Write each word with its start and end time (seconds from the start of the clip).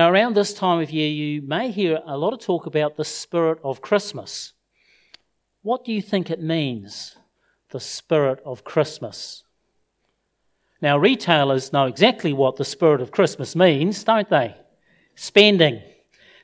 Now, 0.00 0.10
around 0.10 0.34
this 0.34 0.54
time 0.54 0.80
of 0.80 0.90
year, 0.90 1.10
you 1.10 1.42
may 1.42 1.70
hear 1.70 2.00
a 2.06 2.16
lot 2.16 2.32
of 2.32 2.40
talk 2.40 2.64
about 2.64 2.96
the 2.96 3.04
spirit 3.04 3.58
of 3.62 3.82
Christmas. 3.82 4.54
What 5.60 5.84
do 5.84 5.92
you 5.92 6.00
think 6.00 6.30
it 6.30 6.40
means, 6.40 7.18
the 7.68 7.80
spirit 7.80 8.40
of 8.46 8.64
Christmas? 8.64 9.44
Now, 10.80 10.96
retailers 10.96 11.74
know 11.74 11.84
exactly 11.84 12.32
what 12.32 12.56
the 12.56 12.64
spirit 12.64 13.02
of 13.02 13.10
Christmas 13.10 13.54
means, 13.54 14.02
don't 14.02 14.30
they? 14.30 14.56
Spending. 15.16 15.82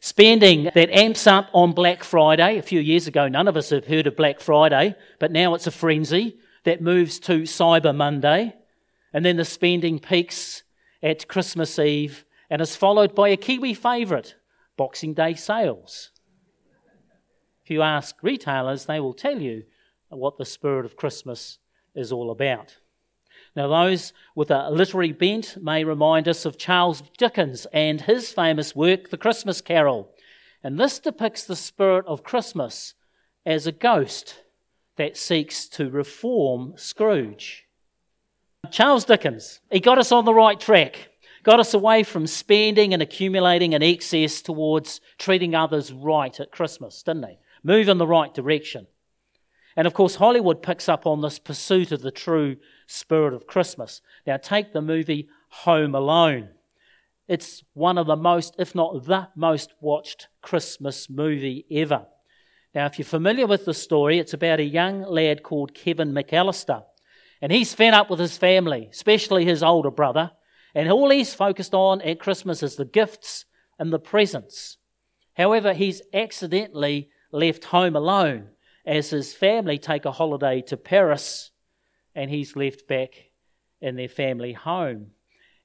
Spending 0.01 0.65
that 0.75 0.91
amps 0.91 1.27
up 1.27 1.49
on 1.55 1.73
Black 1.73 2.05
Friday. 2.05 2.59
A 2.59 2.63
few 2.63 2.81
years 2.81 3.07
ago, 3.07 3.27
none 3.27 3.49
of 3.49 3.57
us 3.57 3.71
have 3.71 3.87
heard 3.87 4.07
of 4.07 4.17
Black 4.19 4.39
Friday, 4.39 4.95
but 5.19 5.33
now 5.33 5.55
it's 5.55 5.67
a 5.67 5.71
frenzy 5.71 6.37
that 6.65 6.83
moves 6.83 7.19
to 7.21 7.45
Cyber 7.45 7.97
Monday. 7.97 8.55
And 9.15 9.25
then 9.25 9.39
the 9.39 9.47
spending 9.47 9.99
peaks 9.99 10.63
at 11.03 11.27
Christmas 11.27 11.79
Eve 11.79 12.27
and 12.51 12.63
is 12.63 12.77
followed 12.77 13.15
by 13.15 13.29
a 13.29 13.37
Kiwi 13.37 13.75
favourite, 13.75 14.35
Boxing 14.77 15.15
Day 15.15 15.35
sales. 15.35 16.11
If 17.65 17.71
you 17.71 17.83
ask 17.83 18.17
retailers, 18.23 18.87
they 18.87 19.01
will 19.01 19.15
tell 19.15 19.41
you 19.41 19.65
what 20.09 20.39
the 20.39 20.45
spirit 20.45 20.85
of 20.85 20.97
Christmas 20.97 21.59
is 21.95 22.13
all 22.13 22.31
about. 22.31 22.77
Now, 23.57 23.69
those 23.69 24.13
with 24.35 24.51
a 24.51 24.71
literary 24.71 25.13
bent 25.13 25.57
may 25.63 25.83
remind 25.83 26.29
us 26.29 26.45
of 26.45 26.59
Charles 26.59 27.03
Dickens 27.17 27.67
and 27.73 28.03
his 28.03 28.33
famous 28.33 28.77
work, 28.77 29.09
The 29.09 29.17
Christmas 29.17 29.61
Carol. 29.61 30.13
And 30.63 30.79
this 30.79 30.99
depicts 30.99 31.45
the 31.45 31.57
spirit 31.57 32.05
of 32.07 32.23
Christmas 32.23 32.95
as 33.47 33.67
a 33.67 33.73
ghost 33.73 34.43
that 34.97 35.17
seeks 35.17 35.69
to 35.69 35.91
reform 35.91 36.75
Scrooge. 36.77 37.65
Charles 38.71 39.05
Dickens, 39.05 39.61
he 39.71 39.81
got 39.81 39.99
us 39.99 40.13
on 40.13 40.25
the 40.25 40.35
right 40.35 40.59
track, 40.59 41.11
got 41.47 41.61
us 41.61 41.75
away 41.75 42.03
from 42.03 42.27
spending 42.27 42.93
and 42.93 43.01
accumulating 43.01 43.73
in 43.73 43.81
excess 43.81 44.43
towards 44.43 45.01
treating 45.17 45.55
others 45.55 45.93
right 45.93 46.41
at 46.41 46.51
Christmas, 46.51 47.05
didn't 47.05 47.23
they? 47.23 47.39
Move 47.63 47.89
in 47.89 47.99
the 47.99 48.07
right 48.07 48.35
direction. 48.35 48.89
And 49.77 49.87
of 49.87 49.95
course, 49.95 50.17
Hollywood 50.17 50.61
picks 50.61 50.89
up 50.89 51.07
on 51.07 51.21
this 51.21 51.39
pursuit 51.39 51.93
of 51.93 52.03
the 52.03 52.11
true 52.11 52.57
spirit 52.89 53.33
of 53.33 53.47
Christmas. 53.47 54.01
Now, 54.27 54.39
take 54.39 54.73
the 54.73 54.83
movie 54.83 55.29
Home 55.51 55.95
Alone. 55.95 56.49
It's 57.29 57.63
one 57.75 57.97
of 57.97 58.09
the 58.09 58.17
most, 58.17 58.57
if 58.59 58.75
not 58.75 59.05
the 59.05 59.29
most 59.37 59.73
watched 59.81 60.27
Christmas 60.43 61.09
movie 61.09 61.65
ever. 61.71 62.07
Now, 62.75 62.87
if 62.87 62.99
you're 62.99 63.07
familiar 63.07 63.47
with 63.47 63.67
the 63.67 63.75
story, 63.75 64.19
it's 64.19 64.35
about 64.35 64.59
a 64.59 64.65
young 64.65 65.03
lad 65.03 65.45
called 65.45 65.75
Kevin 65.75 66.13
McCallister. 66.13 66.83
And 67.41 67.53
he's 67.53 67.73
fed 67.73 67.95
up 67.95 68.11
with 68.11 68.19
his 68.19 68.37
family, 68.37 68.89
especially 68.91 69.45
his 69.45 69.63
older 69.63 69.93
brother. 69.93 70.33
And 70.77 70.93
all 70.93 71.09
he's 71.09 71.33
focused 71.33 71.73
on 71.73 72.03
at 72.03 72.21
Christmas 72.21 72.63
is 72.63 72.77
the 72.77 72.85
gifts 72.85 73.47
and 73.79 73.91
the 73.91 73.99
presents. 73.99 74.77
However, 75.33 75.73
he's 75.73 76.03
accidentally 76.13 77.09
left 77.33 77.65
home 77.65 77.97
alone 77.97 78.51
as 78.85 79.09
his 79.09 79.33
family 79.33 79.79
take 79.79 80.05
a 80.05 80.13
holiday 80.13 80.61
to 80.67 80.77
Paris 80.77 81.51
and 82.15 82.31
he's 82.31 82.57
left 82.57 82.87
back 82.87 83.31
in 83.81 83.97
their 83.97 84.07
family 84.07 84.53
home. 84.53 85.13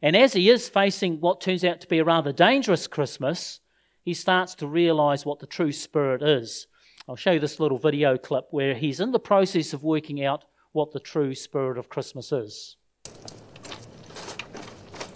And 0.02 0.16
as 0.16 0.32
he 0.32 0.50
is 0.50 0.70
facing 0.70 1.20
what 1.20 1.42
turns 1.42 1.66
out 1.66 1.82
to 1.82 1.88
be 1.88 2.00
a 2.00 2.06
rather 2.06 2.32
dangerous 2.32 2.88
Christmas, 2.88 3.60
he 4.04 4.14
starts 4.14 4.56
to 4.56 4.68
realize 4.68 5.26
what 5.26 5.40
the 5.40 5.46
true 5.46 5.74
spirit 5.74 6.24
is. 6.24 6.68
I'll 7.10 7.18
show 7.18 7.32
you 7.32 7.40
this 7.42 7.60
little 7.60 7.78
video 7.78 8.18
clip 8.18 8.46
where 8.52 8.76
he's 8.76 9.02
in 9.02 9.12
the 9.12 9.20
process 9.20 9.74
of 9.74 9.84
working 9.84 10.24
out 10.24 10.46
what 10.72 10.94
the 10.94 11.02
true 11.02 11.36
spirit 11.36 11.78
of 11.78 11.90
Christmas 11.90 12.32
is. 12.32 12.78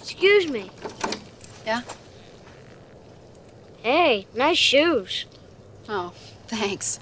Excuse 0.06 0.48
me. 0.48 0.70
Yeah? 1.66 1.82
Hey, 3.82 4.28
nice 4.36 4.60
shoes. 4.60 5.26
Oh, 5.90 6.14
thanks. 6.46 7.00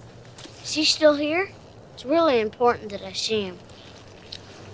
Is 0.64 0.72
he 0.75 0.86
still 0.86 1.18
here? 1.18 1.50
It's 1.94 2.06
really 2.06 2.40
important 2.40 2.91
that 2.91 3.02
I 3.02 3.12
see 3.12 3.41
him. 3.41 3.59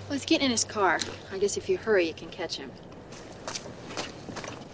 Well, 0.08 0.14
he's 0.14 0.26
getting 0.26 0.46
in 0.46 0.52
his 0.52 0.64
car. 0.64 1.00
I 1.32 1.40
guess 1.40 1.58
if 1.58 1.68
you 1.68 1.80
hurry, 1.80 2.06
you 2.08 2.14
can 2.14 2.30
catch 2.30 2.58
him. 2.58 2.70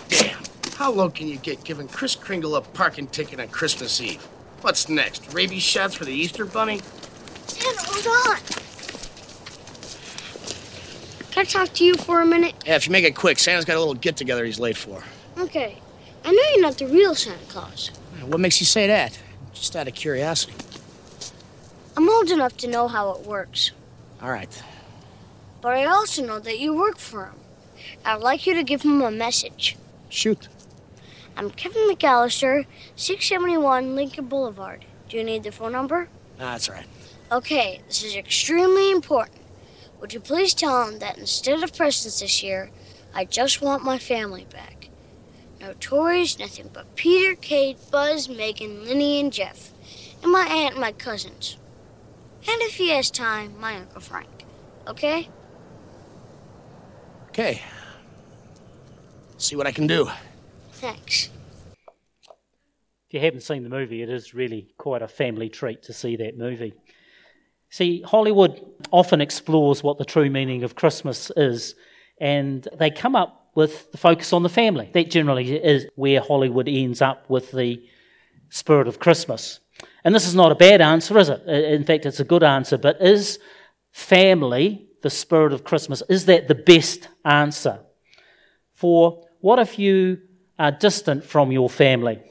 Damn. 0.10 0.44
How 0.74 0.92
low 0.92 1.10
can 1.10 1.30
you 1.30 1.38
get 1.38 1.64
giving 1.64 1.88
Kris 1.88 2.14
Kringle 2.14 2.58
a 2.58 2.62
parking 2.62 3.08
ticket 3.08 3.40
on 3.40 3.48
Christmas 3.48 4.02
Eve? 4.02 4.22
What's 4.64 4.90
next? 4.90 5.34
Rabies 5.34 5.64
shots 5.64 5.96
for 5.96 6.04
the 6.04 6.12
Easter 6.12 6.44
Bunny? 6.44 6.82
Santa, 7.48 7.80
hold 7.86 8.36
on. 8.36 8.55
Can 11.36 11.42
I 11.42 11.50
talk 11.50 11.74
to 11.74 11.84
you 11.84 11.96
for 11.96 12.22
a 12.22 12.26
minute? 12.26 12.56
Yeah, 12.66 12.78
if 12.78 12.88
you 12.88 12.94
make 12.94 13.04
it 13.04 13.14
quick, 13.14 13.40
Santa's 13.40 13.66
got 13.66 13.76
a 13.76 13.80
little 13.80 13.94
get 13.94 14.16
together 14.16 14.46
he's 14.46 14.58
late 14.58 14.78
for. 14.78 15.04
Okay. 15.38 15.78
I 16.24 16.32
know 16.32 16.42
you're 16.54 16.62
not 16.62 16.78
the 16.78 16.88
real 16.88 17.14
Santa 17.14 17.44
Claus. 17.50 17.90
What 18.22 18.40
makes 18.40 18.62
you 18.62 18.66
say 18.66 18.88
that? 18.88 19.20
Just 19.54 19.76
out 19.76 19.86
of 19.86 19.94
curiosity. 19.94 20.54
I'm 21.98 22.08
old 22.08 22.32
enough 22.32 22.56
to 22.60 22.70
know 22.70 22.88
how 22.88 23.12
it 23.12 23.26
works. 23.26 23.72
All 24.22 24.32
right. 24.32 24.64
But 25.60 25.74
I 25.74 25.84
also 25.84 26.26
know 26.26 26.40
that 26.40 26.58
you 26.58 26.74
work 26.74 26.98
for 26.98 27.26
him. 27.26 27.36
I'd 28.06 28.22
like 28.22 28.48
you 28.48 28.54
to 28.54 28.64
give 28.64 28.84
him 28.84 29.02
a 29.02 29.12
message. 29.12 29.76
Shoot. 30.08 30.48
I'm 31.36 31.52
Kevin 31.52 31.90
McCallister, 31.90 32.66
671 32.96 33.94
Lincoln 33.94 34.28
Boulevard. 34.28 34.86
Do 35.10 35.18
you 35.18 35.26
need 35.26 35.44
the 35.44 35.52
phone 35.52 35.74
number? 35.74 36.08
Nah, 36.40 36.54
that's 36.54 36.70
all 36.70 36.76
right. 36.76 36.88
Okay, 37.30 37.82
this 37.90 38.06
is 38.06 38.16
extremely 38.16 38.90
important. 38.90 39.42
Would 40.00 40.14
you 40.14 40.20
please 40.20 40.54
tell 40.54 40.88
him 40.88 41.00
that 41.00 41.18
instead 41.18 41.64
of 41.64 41.76
presents 41.76 42.20
this 42.20 42.44
year, 42.44 42.70
I 43.14 43.26
just 43.26 43.62
want 43.62 43.84
my 43.84 43.98
family 43.98 44.46
back? 44.52 44.90
No 45.60 45.74
toys, 45.80 46.38
nothing 46.38 46.70
but 46.74 46.96
Peter, 46.96 47.36
Kate, 47.36 47.78
Buzz, 47.92 48.30
Megan, 48.30 48.86
Linnie, 48.86 49.20
and 49.20 49.32
Jeff, 49.32 49.72
and 50.22 50.32
my 50.32 50.46
aunt 50.46 50.74
and 50.74 50.82
my 50.82 50.92
cousins. 50.92 51.58
And 52.48 52.62
if 52.62 52.76
he 52.76 52.90
has 52.90 53.10
time, 53.10 53.60
my 53.60 53.78
Uncle 53.78 54.02
Frank. 54.02 54.46
Okay? 54.88 55.30
Okay. 57.30 57.62
See 59.38 59.56
what 59.56 59.66
I 59.68 59.72
can 59.72 59.88
do. 59.88 60.10
Thanks. 60.74 61.30
If 63.08 63.14
you 63.14 63.20
haven't 63.20 63.42
seen 63.42 63.64
the 63.64 63.70
movie, 63.70 64.02
it 64.02 64.10
is 64.10 64.34
really 64.34 64.68
quite 64.78 65.02
a 65.02 65.08
family 65.08 65.50
treat 65.50 65.82
to 65.84 65.94
see 65.94 66.16
that 66.18 66.38
movie. 66.38 66.74
See, 67.76 68.02
Hollywood 68.04 68.66
often 68.90 69.20
explores 69.20 69.84
what 69.84 69.98
the 69.98 70.06
true 70.06 70.30
meaning 70.30 70.64
of 70.64 70.76
Christmas 70.76 71.30
is, 71.36 71.76
and 72.22 72.66
they 72.80 72.90
come 72.90 73.18
up 73.18 73.50
with 73.54 73.92
the 73.92 73.98
focus 73.98 74.32
on 74.32 74.44
the 74.44 74.48
family. 74.48 74.90
That 74.94 75.12
generally 75.12 75.54
is 75.54 75.86
where 75.96 76.22
Hollywood 76.22 76.70
ends 76.70 77.02
up 77.02 77.30
with 77.30 77.52
the 77.52 77.86
spirit 78.48 78.88
of 78.88 79.00
Christmas. 79.00 79.60
And 80.06 80.16
this 80.16 80.26
is 80.26 80.34
not 80.34 80.54
a 80.54 80.56
bad 80.56 80.80
answer, 80.80 81.18
is 81.18 81.28
it? 81.28 81.46
In 81.50 81.84
fact, 81.84 82.06
it's 82.06 82.22
a 82.22 82.24
good 82.24 82.44
answer. 82.44 82.78
But 82.78 83.02
is 83.02 83.40
family 83.92 84.88
the 85.02 85.10
spirit 85.10 85.52
of 85.52 85.66
Christmas? 85.66 86.02
Is 86.08 86.28
that 86.28 86.48
the 86.48 86.56
best 86.56 87.10
answer? 87.26 87.82
For 88.72 89.22
what 89.42 89.60
if 89.60 89.78
you 89.78 90.22
are 90.58 90.72
distant 90.72 91.26
from 91.26 91.52
your 91.52 91.70
family? 91.70 92.22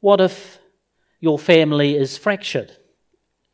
What 0.00 0.20
if 0.20 0.58
your 1.20 1.38
family 1.38 1.94
is 1.94 2.18
fractured? 2.18 2.72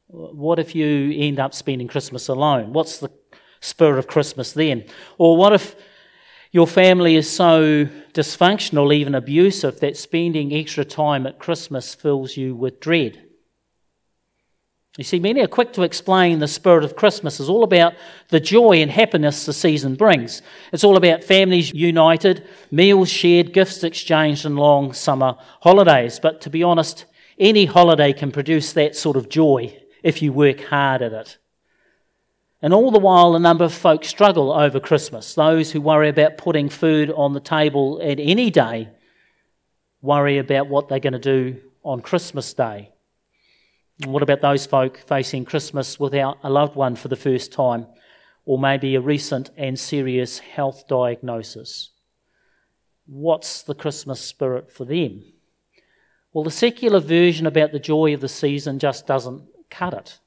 What 0.06 0.58
if 0.58 0.74
you 0.74 1.12
end 1.16 1.40
up 1.40 1.54
spending 1.54 1.88
Christmas 1.88 2.28
alone? 2.28 2.72
What's 2.72 2.98
the 2.98 3.10
spirit 3.60 3.98
of 3.98 4.06
Christmas 4.06 4.52
then? 4.52 4.84
Or 5.18 5.36
what 5.36 5.52
if 5.52 5.74
your 6.52 6.66
family 6.66 7.16
is 7.16 7.28
so 7.28 7.86
dysfunctional, 8.12 8.94
even 8.94 9.14
abusive, 9.14 9.80
that 9.80 9.96
spending 9.96 10.52
extra 10.52 10.84
time 10.84 11.26
at 11.26 11.38
Christmas 11.38 11.94
fills 11.94 12.36
you 12.36 12.54
with 12.54 12.80
dread? 12.80 13.20
You 14.96 15.02
see, 15.02 15.18
many 15.18 15.42
are 15.42 15.48
quick 15.48 15.72
to 15.72 15.82
explain 15.82 16.38
the 16.38 16.46
spirit 16.46 16.84
of 16.84 16.94
Christmas 16.94 17.40
is 17.40 17.48
all 17.48 17.64
about 17.64 17.94
the 18.28 18.38
joy 18.38 18.80
and 18.80 18.88
happiness 18.88 19.44
the 19.44 19.52
season 19.52 19.96
brings. 19.96 20.40
It's 20.72 20.84
all 20.84 20.96
about 20.96 21.24
families 21.24 21.72
united, 21.74 22.46
meals 22.70 23.10
shared, 23.10 23.52
gifts 23.52 23.82
exchanged, 23.82 24.46
and 24.46 24.56
long 24.56 24.92
summer 24.92 25.34
holidays. 25.62 26.20
But 26.20 26.40
to 26.42 26.50
be 26.50 26.62
honest, 26.62 27.06
any 27.40 27.64
holiday 27.64 28.12
can 28.12 28.30
produce 28.30 28.72
that 28.74 28.94
sort 28.94 29.16
of 29.16 29.28
joy 29.28 29.76
if 30.04 30.20
you 30.22 30.32
work 30.32 30.60
hard 30.60 31.02
at 31.02 31.12
it. 31.12 31.38
And 32.62 32.72
all 32.72 32.90
the 32.90 32.98
while, 32.98 33.34
a 33.34 33.40
number 33.40 33.64
of 33.64 33.74
folks 33.74 34.06
struggle 34.06 34.52
over 34.52 34.78
Christmas. 34.78 35.34
Those 35.34 35.72
who 35.72 35.80
worry 35.80 36.10
about 36.10 36.38
putting 36.38 36.68
food 36.68 37.10
on 37.10 37.32
the 37.32 37.40
table 37.40 38.00
at 38.02 38.20
any 38.20 38.50
day 38.50 38.90
worry 40.02 40.38
about 40.38 40.68
what 40.68 40.88
they're 40.88 41.00
going 41.00 41.14
to 41.14 41.18
do 41.18 41.60
on 41.82 42.00
Christmas 42.02 42.52
Day. 42.52 42.90
And 44.02 44.12
what 44.12 44.22
about 44.22 44.40
those 44.40 44.66
folk 44.66 44.98
facing 44.98 45.46
Christmas 45.46 45.98
without 45.98 46.38
a 46.42 46.50
loved 46.50 46.76
one 46.76 46.96
for 46.96 47.08
the 47.08 47.16
first 47.16 47.52
time, 47.52 47.86
or 48.44 48.58
maybe 48.58 48.94
a 48.94 49.00
recent 49.00 49.50
and 49.56 49.78
serious 49.78 50.38
health 50.38 50.86
diagnosis? 50.86 51.90
What's 53.06 53.62
the 53.62 53.74
Christmas 53.74 54.20
spirit 54.20 54.70
for 54.70 54.84
them? 54.84 55.22
Well, 56.32 56.44
the 56.44 56.50
secular 56.50 57.00
version 57.00 57.46
about 57.46 57.72
the 57.72 57.78
joy 57.78 58.12
of 58.12 58.20
the 58.20 58.28
season 58.28 58.78
just 58.78 59.06
doesn't 59.06 59.44
cut 59.78 59.94
it. 59.94 60.20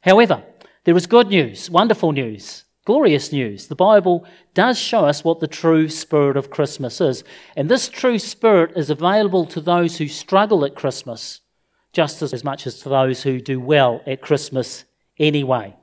However, 0.00 0.42
there 0.84 0.96
is 0.96 1.06
good 1.06 1.28
news, 1.28 1.70
wonderful 1.70 2.12
news. 2.12 2.64
glorious 2.84 3.32
news. 3.32 3.66
The 3.68 3.74
Bible 3.74 4.26
does 4.52 4.78
show 4.78 5.06
us 5.06 5.24
what 5.24 5.40
the 5.40 5.48
true 5.48 5.88
spirit 5.88 6.36
of 6.36 6.50
Christmas 6.50 7.00
is. 7.00 7.24
And 7.56 7.68
this 7.68 7.88
true 7.88 8.18
spirit 8.18 8.72
is 8.76 8.90
available 8.90 9.46
to 9.46 9.60
those 9.60 9.96
who 9.96 10.08
struggle 10.08 10.64
at 10.64 10.74
Christmas, 10.74 11.40
just 11.92 12.22
as 12.22 12.44
much 12.44 12.66
as 12.66 12.80
to 12.80 12.88
those 12.88 13.22
who 13.22 13.40
do 13.40 13.58
well 13.60 14.02
at 14.06 14.20
Christmas 14.20 14.84
anyway. 15.18 15.74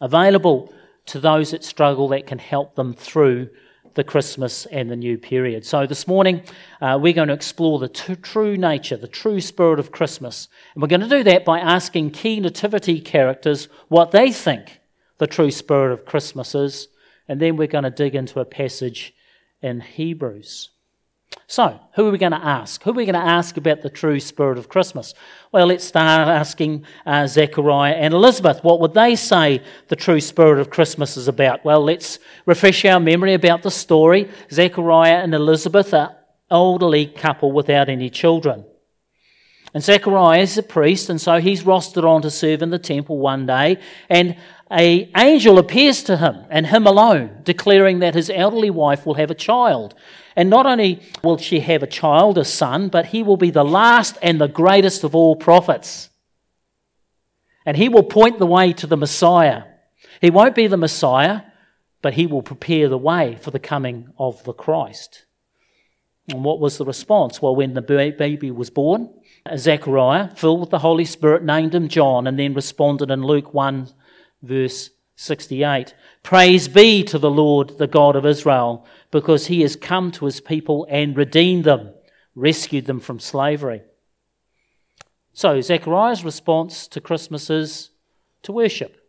Available 0.00 0.72
to 1.06 1.18
those 1.18 1.50
that 1.50 1.64
struggle 1.64 2.08
that 2.08 2.26
can 2.26 2.38
help 2.38 2.76
them 2.76 2.94
through 2.94 3.48
the 3.94 4.04
Christmas 4.04 4.66
and 4.66 4.90
the 4.90 4.96
new 4.96 5.18
period. 5.18 5.64
So 5.66 5.86
this 5.86 6.06
morning, 6.06 6.42
uh, 6.80 6.98
we're 7.00 7.12
going 7.12 7.28
to 7.28 7.34
explore 7.34 7.78
the 7.78 7.88
t- 7.88 8.16
true 8.16 8.56
nature, 8.56 8.96
the 8.96 9.08
true 9.08 9.40
spirit 9.40 9.78
of 9.78 9.92
Christmas. 9.92 10.48
And 10.74 10.82
we're 10.82 10.88
going 10.88 11.00
to 11.00 11.08
do 11.08 11.24
that 11.24 11.44
by 11.44 11.58
asking 11.58 12.10
key 12.12 12.40
nativity 12.40 13.00
characters 13.00 13.68
what 13.88 14.10
they 14.10 14.32
think 14.32 14.80
the 15.18 15.26
true 15.26 15.50
spirit 15.50 15.92
of 15.92 16.04
Christmas 16.04 16.54
is. 16.54 16.88
And 17.28 17.40
then 17.40 17.56
we're 17.56 17.68
going 17.68 17.84
to 17.84 17.90
dig 17.90 18.14
into 18.14 18.40
a 18.40 18.44
passage 18.44 19.14
in 19.60 19.80
Hebrews. 19.80 20.70
So, 21.46 21.80
who 21.94 22.06
are 22.06 22.10
we 22.12 22.18
going 22.18 22.32
to 22.32 22.44
ask? 22.44 22.82
Who 22.82 22.90
are 22.90 22.94
we 22.94 23.04
going 23.04 23.14
to 23.14 23.20
ask 23.20 23.56
about 23.56 23.82
the 23.82 23.90
true 23.90 24.20
spirit 24.20 24.56
of 24.56 24.68
Christmas? 24.68 25.14
Well, 25.50 25.66
let's 25.66 25.84
start 25.84 26.28
asking 26.28 26.84
uh, 27.06 27.26
Zechariah 27.26 27.94
and 27.94 28.14
Elizabeth. 28.14 28.62
What 28.62 28.80
would 28.80 28.94
they 28.94 29.16
say 29.16 29.62
the 29.88 29.96
true 29.96 30.20
spirit 30.20 30.60
of 30.60 30.70
Christmas 30.70 31.16
is 31.16 31.26
about? 31.26 31.64
Well, 31.64 31.82
let's 31.82 32.20
refresh 32.46 32.84
our 32.84 33.00
memory 33.00 33.34
about 33.34 33.62
the 33.62 33.70
story. 33.70 34.30
Zechariah 34.52 35.22
and 35.22 35.34
Elizabeth 35.34 35.92
are 35.92 36.16
elderly 36.50 37.06
couple 37.06 37.50
without 37.50 37.88
any 37.88 38.10
children. 38.10 38.64
And 39.72 39.82
Zechariah 39.82 40.40
is 40.40 40.58
a 40.58 40.62
priest, 40.62 41.10
and 41.10 41.20
so 41.20 41.40
he's 41.40 41.62
rostered 41.62 42.04
on 42.04 42.22
to 42.22 42.30
serve 42.30 42.62
in 42.62 42.70
the 42.70 42.78
temple 42.78 43.18
one 43.18 43.46
day. 43.46 43.78
And 44.08 44.36
a 44.70 45.10
angel 45.16 45.58
appears 45.58 46.02
to 46.04 46.16
him 46.16 46.44
and 46.48 46.66
him 46.66 46.86
alone, 46.86 47.40
declaring 47.44 48.00
that 48.00 48.14
his 48.14 48.30
elderly 48.30 48.70
wife 48.70 49.06
will 49.06 49.14
have 49.14 49.30
a 49.30 49.34
child. 49.34 49.94
And 50.36 50.48
not 50.48 50.66
only 50.66 51.02
will 51.22 51.38
she 51.38 51.60
have 51.60 51.82
a 51.82 51.88
child, 51.88 52.38
a 52.38 52.44
son, 52.44 52.88
but 52.88 53.06
he 53.06 53.22
will 53.22 53.36
be 53.36 53.50
the 53.50 53.64
last 53.64 54.16
and 54.22 54.40
the 54.40 54.48
greatest 54.48 55.04
of 55.04 55.14
all 55.14 55.36
prophets. 55.36 56.10
And 57.66 57.76
he 57.76 57.88
will 57.88 58.04
point 58.04 58.38
the 58.38 58.46
way 58.46 58.72
to 58.74 58.86
the 58.86 58.96
Messiah. 58.96 59.64
He 60.20 60.30
won't 60.30 60.54
be 60.54 60.66
the 60.66 60.76
Messiah, 60.76 61.42
but 62.02 62.14
he 62.14 62.26
will 62.26 62.42
prepare 62.42 62.88
the 62.88 62.98
way 62.98 63.38
for 63.40 63.50
the 63.50 63.58
coming 63.58 64.12
of 64.18 64.42
the 64.44 64.52
Christ. 64.52 65.26
And 66.28 66.44
what 66.44 66.60
was 66.60 66.78
the 66.78 66.84
response? 66.84 67.42
Well, 67.42 67.56
when 67.56 67.74
the 67.74 67.82
baby 67.82 68.50
was 68.50 68.70
born, 68.70 69.12
Zechariah, 69.56 70.34
filled 70.34 70.60
with 70.60 70.70
the 70.70 70.80
Holy 70.80 71.04
Spirit, 71.04 71.42
named 71.42 71.74
him 71.74 71.88
John 71.88 72.26
and 72.26 72.38
then 72.38 72.54
responded 72.54 73.10
in 73.10 73.22
Luke 73.22 73.54
1 73.54 73.88
verse 74.42 74.90
68. 75.16 75.94
Praise 76.22 76.68
be 76.68 77.02
to 77.04 77.18
the 77.18 77.30
Lord, 77.30 77.78
the 77.78 77.86
God 77.86 78.16
of 78.16 78.26
Israel, 78.26 78.86
because 79.10 79.46
he 79.46 79.60
has 79.62 79.76
come 79.76 80.10
to 80.12 80.24
his 80.24 80.40
people 80.40 80.86
and 80.88 81.16
redeemed 81.16 81.64
them, 81.64 81.92
rescued 82.34 82.86
them 82.86 83.00
from 83.00 83.18
slavery. 83.18 83.82
So, 85.32 85.60
Zechariah's 85.60 86.24
response 86.24 86.88
to 86.88 87.00
Christmas 87.00 87.50
is 87.50 87.90
to 88.42 88.52
worship. 88.52 88.99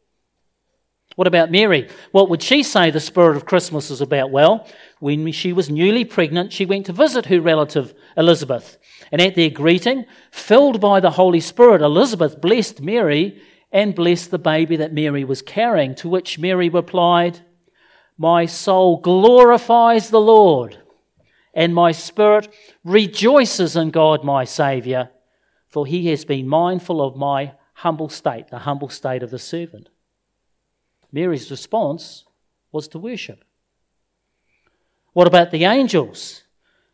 What 1.16 1.28
about 1.28 1.52
Mary? 1.52 1.90
What 2.12 2.30
would 2.30 2.42
she 2.42 2.63
say 2.63 2.90
the 2.90 3.00
spirit 3.00 3.36
of 3.36 3.46
Christmas 3.46 3.92
is 3.92 4.02
about? 4.02 4.31
Well, 4.31 4.68
when 5.00 5.31
she 5.31 5.52
was 5.52 5.69
newly 5.69 6.06
pregnant, 6.06 6.54
she 6.54 6.66
went 6.66 6.86
to 6.86 6.94
visit 6.94 7.25
her 7.25 7.42
relative 7.42 7.94
Elizabeth. 8.16 8.78
And 9.12 9.22
at 9.22 9.36
their 9.36 9.50
greeting, 9.50 10.06
filled 10.31 10.80
by 10.80 11.00
the 11.00 11.12
Holy 11.12 11.42
Spirit, 11.42 11.81
Elizabeth 11.81 12.40
blessed 12.40 12.81
Mary 12.81 13.42
and 13.72 13.96
blessed 13.96 14.31
the 14.31 14.40
baby 14.40 14.78
that 14.78 14.94
Mary 14.94 15.24
was 15.24 15.42
carrying, 15.42 15.96
to 15.96 16.10
which 16.10 16.40
Mary 16.40 16.69
replied, 16.69 17.40
My 18.18 18.46
soul 18.46 18.98
glorifies 18.98 20.10
the 20.10 20.22
Lord, 20.22 20.78
and 21.54 21.74
my 21.74 21.92
spirit 21.92 22.54
rejoices 22.84 23.75
in 23.75 23.92
God 23.92 24.24
my 24.24 24.44
Saviour, 24.44 25.10
for 25.68 25.86
he 25.86 26.08
has 26.08 26.25
been 26.25 26.48
mindful 26.48 27.02
of 27.02 27.16
my 27.16 27.54
humble 27.75 28.10
state, 28.10 28.50
the 28.50 28.60
humble 28.60 28.90
state 28.90 29.24
of 29.24 29.31
the 29.31 29.40
servant. 29.40 29.90
Mary's 31.12 31.52
response 31.52 32.25
was 32.72 32.88
to 32.90 33.00
worship. 33.00 33.44
What 35.13 35.28
about 35.28 35.52
the 35.52 35.66
angels? 35.66 36.44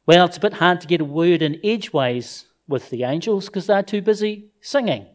Well, 0.05 0.25
it's 0.25 0.37
a 0.37 0.41
bit 0.41 0.53
hard 0.53 0.81
to 0.81 0.87
get 0.87 1.01
a 1.01 1.05
word 1.05 1.41
in 1.41 1.59
edgeways 1.63 2.45
with 2.67 2.89
the 2.89 3.03
angels 3.03 3.45
because 3.45 3.67
they're 3.67 3.83
too 3.83 4.01
busy 4.01 4.49
singing. 4.61 5.05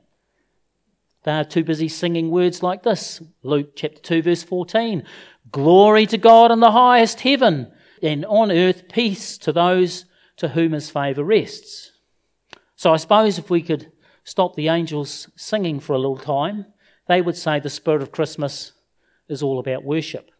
They 1.24 1.32
are 1.32 1.44
too 1.44 1.64
busy 1.64 1.88
singing 1.88 2.30
words 2.30 2.62
like 2.62 2.82
this 2.82 3.22
Luke 3.42 3.76
chapter 3.76 4.00
2, 4.00 4.22
verse 4.22 4.42
14 4.42 5.04
Glory 5.50 6.06
to 6.06 6.18
God 6.18 6.50
in 6.50 6.60
the 6.60 6.70
highest 6.70 7.20
heaven, 7.20 7.72
and 8.02 8.24
on 8.26 8.50
earth 8.50 8.88
peace 8.88 9.38
to 9.38 9.52
those 9.52 10.04
to 10.36 10.48
whom 10.48 10.72
his 10.72 10.90
favour 10.90 11.24
rests. 11.24 11.92
So 12.76 12.92
I 12.92 12.96
suppose 12.96 13.38
if 13.38 13.50
we 13.50 13.62
could 13.62 13.92
stop 14.24 14.54
the 14.54 14.68
angels 14.68 15.28
singing 15.36 15.80
for 15.80 15.92
a 15.92 15.98
little 15.98 16.16
time, 16.16 16.66
they 17.06 17.20
would 17.20 17.36
say 17.36 17.60
the 17.60 17.70
spirit 17.70 18.02
of 18.02 18.12
Christmas 18.12 18.72
is 19.32 19.42
all 19.42 19.58
about 19.58 19.84
worship. 19.84 20.30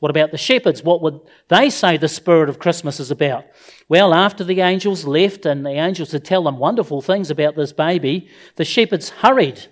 What 0.00 0.10
about 0.10 0.32
the 0.32 0.38
shepherds? 0.38 0.82
What 0.82 1.00
would 1.02 1.20
they 1.48 1.70
say 1.70 1.96
the 1.96 2.08
spirit 2.08 2.48
of 2.48 2.58
Christmas 2.58 3.00
is 3.00 3.10
about? 3.10 3.46
Well, 3.88 4.12
after 4.12 4.44
the 4.44 4.60
angels 4.60 5.06
left 5.06 5.46
and 5.46 5.64
the 5.64 5.70
angels 5.70 6.12
had 6.12 6.24
tell 6.24 6.44
them 6.44 6.58
wonderful 6.58 7.00
things 7.00 7.30
about 7.30 7.56
this 7.56 7.72
baby, 7.72 8.28
the 8.56 8.64
shepherds 8.64 9.08
hurried 9.08 9.66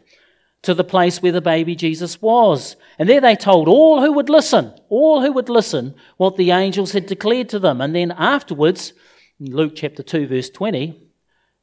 to 0.63 0.75
the 0.75 0.85
place 0.85 1.21
where 1.21 1.33
the 1.33 1.41
baby 1.41 1.75
Jesus 1.75 2.23
was. 2.23 2.77
And 2.99 3.09
there 3.09 3.21
they 3.21 3.37
told 3.37 3.69
all 3.69 4.01
who 4.01 4.13
would 4.13 4.31
listen, 4.31 4.73
all 4.89 5.21
who 5.21 5.33
would 5.33 5.49
listen, 5.49 5.95
what 6.17 6.37
the 6.37 6.53
angels 6.53 6.93
had 6.93 7.07
declared 7.07 7.49
to 7.51 7.59
them. 7.59 7.81
And 7.81 7.95
then 7.95 8.13
afterwards, 8.13 8.95
Luke 9.39 9.73
chapter 9.75 10.03
2, 10.03 10.29
verse 10.29 10.51
20, 10.51 10.99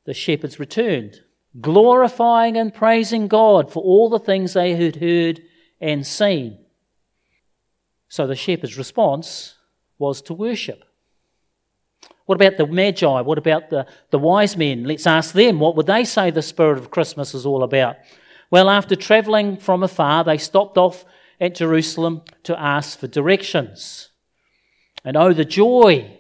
the 0.05 0.13
shepherds 0.13 0.59
returned, 0.59 1.21
glorifying 1.59 2.57
and 2.57 2.73
praising 2.73 3.27
God 3.27 3.71
for 3.71 3.81
all 3.81 4.09
the 4.09 4.19
things 4.19 4.53
they 4.53 4.75
had 4.75 4.97
heard 4.97 5.41
and 5.79 6.05
seen. 6.05 6.59
So 8.07 8.25
the 8.25 8.35
shepherd's 8.35 8.77
response 8.77 9.55
was 9.97 10.21
to 10.23 10.33
worship. 10.33 10.83
What 12.25 12.35
about 12.35 12.57
the 12.57 12.67
Magi? 12.67 13.21
What 13.21 13.37
about 13.37 13.69
the, 13.69 13.87
the 14.11 14.19
wise 14.19 14.55
men? 14.55 14.83
Let's 14.83 15.07
ask 15.07 15.33
them. 15.33 15.59
What 15.59 15.75
would 15.75 15.87
they 15.87 16.05
say 16.05 16.29
the 16.29 16.41
spirit 16.41 16.77
of 16.77 16.91
Christmas 16.91 17.33
is 17.33 17.45
all 17.45 17.63
about? 17.63 17.95
Well, 18.51 18.69
after 18.69 18.95
travelling 18.95 19.57
from 19.57 19.83
afar, 19.83 20.23
they 20.23 20.37
stopped 20.37 20.77
off 20.77 21.05
at 21.39 21.55
Jerusalem 21.55 22.21
to 22.43 22.59
ask 22.59 22.99
for 22.99 23.07
directions. 23.07 24.09
And 25.03 25.15
oh, 25.15 25.33
the 25.33 25.45
joy 25.45 26.17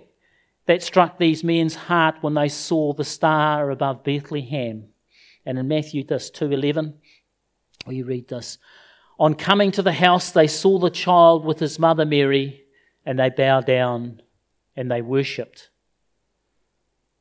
that 0.65 0.83
struck 0.83 1.17
these 1.17 1.43
men's 1.43 1.75
heart 1.75 2.17
when 2.21 2.35
they 2.35 2.49
saw 2.49 2.93
the 2.93 3.03
star 3.03 3.71
above 3.71 4.03
Bethlehem. 4.03 4.89
And 5.45 5.57
in 5.57 5.67
Matthew 5.67 6.03
this 6.03 6.29
2:11, 6.29 6.93
we 7.87 8.03
read 8.03 8.27
this. 8.27 8.57
On 9.19 9.35
coming 9.35 9.71
to 9.73 9.81
the 9.81 9.91
house, 9.91 10.31
they 10.31 10.47
saw 10.47 10.79
the 10.79 10.89
child 10.89 11.43
with 11.43 11.59
his 11.59 11.77
mother 11.77 12.05
Mary, 12.05 12.63
and 13.05 13.19
they 13.19 13.29
bowed 13.29 13.65
down 13.65 14.21
and 14.75 14.89
they 14.89 15.01
worshipped. 15.01 15.69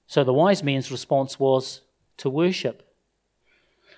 So 0.06 0.22
the 0.22 0.32
wise 0.32 0.62
men's 0.62 0.92
response 0.92 1.40
was 1.40 1.80
to 2.18 2.30
worship. 2.30 2.84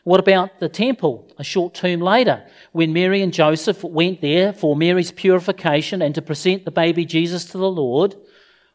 What 0.02 0.18
about 0.18 0.60
the 0.60 0.68
temple 0.68 1.30
a 1.38 1.44
short 1.44 1.74
term 1.74 2.00
later, 2.00 2.46
when 2.72 2.94
Mary 2.94 3.20
and 3.20 3.34
Joseph 3.34 3.84
went 3.84 4.22
there 4.22 4.54
for 4.54 4.74
Mary's 4.74 5.12
purification 5.12 6.00
and 6.00 6.14
to 6.14 6.22
present 6.22 6.64
the 6.64 6.70
baby 6.70 7.04
Jesus 7.04 7.44
to 7.46 7.58
the 7.58 7.70
Lord? 7.70 8.16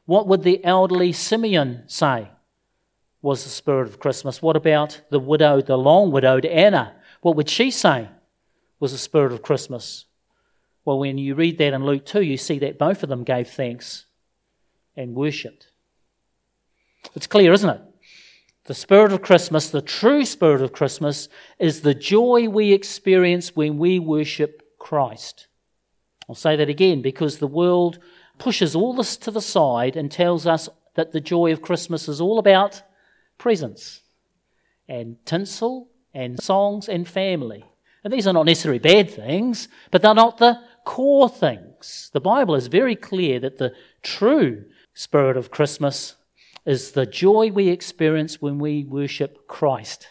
What 0.05 0.27
would 0.27 0.43
the 0.43 0.63
elderly 0.63 1.13
Simeon 1.13 1.83
say 1.87 2.29
was 3.23 3.43
the 3.43 3.49
spirit 3.49 3.87
of 3.87 3.99
Christmas? 3.99 4.39
What 4.39 4.55
about 4.55 5.01
the 5.09 5.19
widow, 5.19 5.61
the 5.61 5.77
long 5.77 6.11
widowed 6.11 6.45
Anna? 6.45 6.95
What 7.21 7.35
would 7.35 7.49
she 7.49 7.71
say? 7.71 8.07
Was 8.85 8.91
the 8.91 8.99
spirit 8.99 9.31
of 9.31 9.41
Christmas. 9.41 10.05
Well, 10.85 10.99
when 10.99 11.17
you 11.17 11.33
read 11.33 11.57
that 11.57 11.73
in 11.73 11.83
Luke 11.83 12.05
2, 12.05 12.21
you 12.21 12.37
see 12.37 12.59
that 12.59 12.77
both 12.77 13.01
of 13.01 13.09
them 13.09 13.23
gave 13.23 13.49
thanks 13.49 14.05
and 14.95 15.15
worshipped. 15.15 15.71
It's 17.15 17.25
clear, 17.25 17.51
isn't 17.51 17.67
it? 17.67 17.81
The 18.65 18.75
spirit 18.75 19.11
of 19.11 19.23
Christmas, 19.23 19.71
the 19.71 19.81
true 19.81 20.23
spirit 20.23 20.61
of 20.61 20.71
Christmas, 20.71 21.29
is 21.57 21.81
the 21.81 21.95
joy 21.95 22.47
we 22.47 22.73
experience 22.73 23.55
when 23.55 23.79
we 23.79 23.97
worship 23.97 24.61
Christ. 24.77 25.47
I'll 26.29 26.35
say 26.35 26.55
that 26.55 26.69
again 26.69 27.01
because 27.01 27.39
the 27.39 27.47
world 27.47 27.97
pushes 28.37 28.75
all 28.75 28.93
this 28.93 29.17
to 29.17 29.31
the 29.31 29.41
side 29.41 29.95
and 29.95 30.11
tells 30.11 30.45
us 30.45 30.69
that 30.93 31.11
the 31.11 31.21
joy 31.21 31.51
of 31.51 31.63
Christmas 31.63 32.07
is 32.07 32.21
all 32.21 32.37
about 32.37 32.83
presents 33.39 34.03
and 34.87 35.17
tinsel 35.25 35.89
and 36.13 36.39
songs 36.39 36.87
and 36.87 37.07
family. 37.07 37.65
And 38.05 38.13
these 38.13 38.27
are 38.27 38.33
not 38.33 38.45
necessarily 38.45 38.77
bad 38.77 39.09
things, 39.09 39.67
but 39.89 40.03
they're 40.03 40.13
not 40.13 40.37
the 40.37 40.61
core 40.85 41.27
things. 41.27 42.11
The 42.13 42.21
Bible 42.21 42.53
is 42.53 42.67
very 42.67 42.95
clear 42.95 43.39
that 43.39 43.57
the 43.57 43.73
true 44.03 44.65
spirit 44.93 45.37
of 45.37 45.49
Christmas 45.49 46.15
is 46.67 46.91
the 46.91 47.07
joy 47.07 47.49
we 47.51 47.69
experience 47.69 48.39
when 48.39 48.59
we 48.59 48.83
worship 48.83 49.47
Christ, 49.47 50.07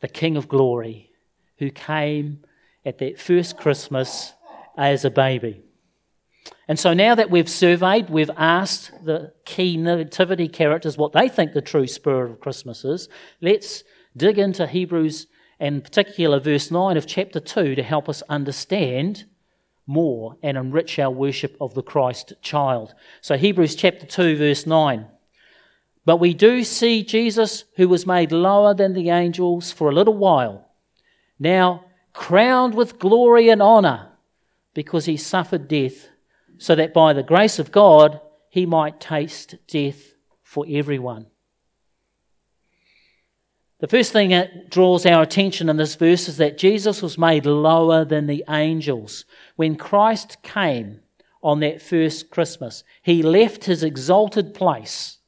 the 0.00 0.08
King 0.08 0.36
of 0.36 0.48
glory, 0.48 1.12
who 1.58 1.70
came 1.70 2.40
at 2.84 2.98
that 2.98 3.20
first 3.20 3.56
Christmas 3.56 4.32
as 4.76 5.04
a 5.04 5.10
baby. 5.10 5.62
And 6.66 6.76
so 6.76 6.94
now 6.94 7.14
that 7.14 7.30
we've 7.30 7.48
surveyed, 7.48 8.10
we've 8.10 8.30
asked 8.36 8.90
the 9.04 9.32
key 9.44 9.76
nativity 9.76 10.48
characters 10.48 10.98
what 10.98 11.12
they 11.12 11.28
think 11.28 11.52
the 11.52 11.62
true 11.62 11.86
spirit 11.86 12.32
of 12.32 12.40
Christmas 12.40 12.84
is, 12.84 13.08
let's 13.40 13.84
dig 14.16 14.36
into 14.36 14.66
Hebrews 14.66 15.28
and 15.58 15.76
in 15.76 15.80
particular 15.80 16.38
verse 16.38 16.70
9 16.70 16.96
of 16.96 17.06
chapter 17.06 17.40
2 17.40 17.74
to 17.74 17.82
help 17.82 18.08
us 18.08 18.22
understand 18.28 19.24
more 19.86 20.36
and 20.42 20.56
enrich 20.56 20.98
our 20.98 21.10
worship 21.10 21.56
of 21.60 21.74
the 21.74 21.82
Christ 21.82 22.32
child. 22.42 22.94
So 23.20 23.36
Hebrews 23.36 23.76
chapter 23.76 24.06
2 24.06 24.36
verse 24.36 24.66
9. 24.66 25.06
But 26.04 26.18
we 26.18 26.34
do 26.34 26.62
see 26.62 27.02
Jesus 27.02 27.64
who 27.76 27.88
was 27.88 28.06
made 28.06 28.32
lower 28.32 28.74
than 28.74 28.92
the 28.92 29.10
angels 29.10 29.72
for 29.72 29.90
a 29.90 29.94
little 29.94 30.16
while, 30.16 30.68
now 31.38 31.84
crowned 32.12 32.74
with 32.74 32.98
glory 32.98 33.48
and 33.48 33.60
honor 33.60 34.10
because 34.74 35.04
he 35.06 35.16
suffered 35.16 35.68
death 35.68 36.08
so 36.58 36.74
that 36.74 36.94
by 36.94 37.12
the 37.12 37.22
grace 37.22 37.58
of 37.58 37.72
God 37.72 38.20
he 38.48 38.66
might 38.66 39.00
taste 39.00 39.56
death 39.66 40.14
for 40.42 40.64
everyone. 40.68 41.26
The 43.86 43.98
first 43.98 44.10
thing 44.10 44.30
that 44.30 44.68
draws 44.68 45.06
our 45.06 45.22
attention 45.22 45.68
in 45.68 45.76
this 45.76 45.94
verse 45.94 46.26
is 46.28 46.38
that 46.38 46.58
Jesus 46.58 47.02
was 47.02 47.16
made 47.16 47.46
lower 47.46 48.04
than 48.04 48.26
the 48.26 48.42
angels. 48.48 49.24
When 49.54 49.76
Christ 49.76 50.42
came 50.42 51.02
on 51.40 51.60
that 51.60 51.80
first 51.80 52.28
Christmas, 52.28 52.82
he 53.00 53.22
left 53.22 53.66
his 53.66 53.84
exalted 53.84 54.54
place 54.54 55.18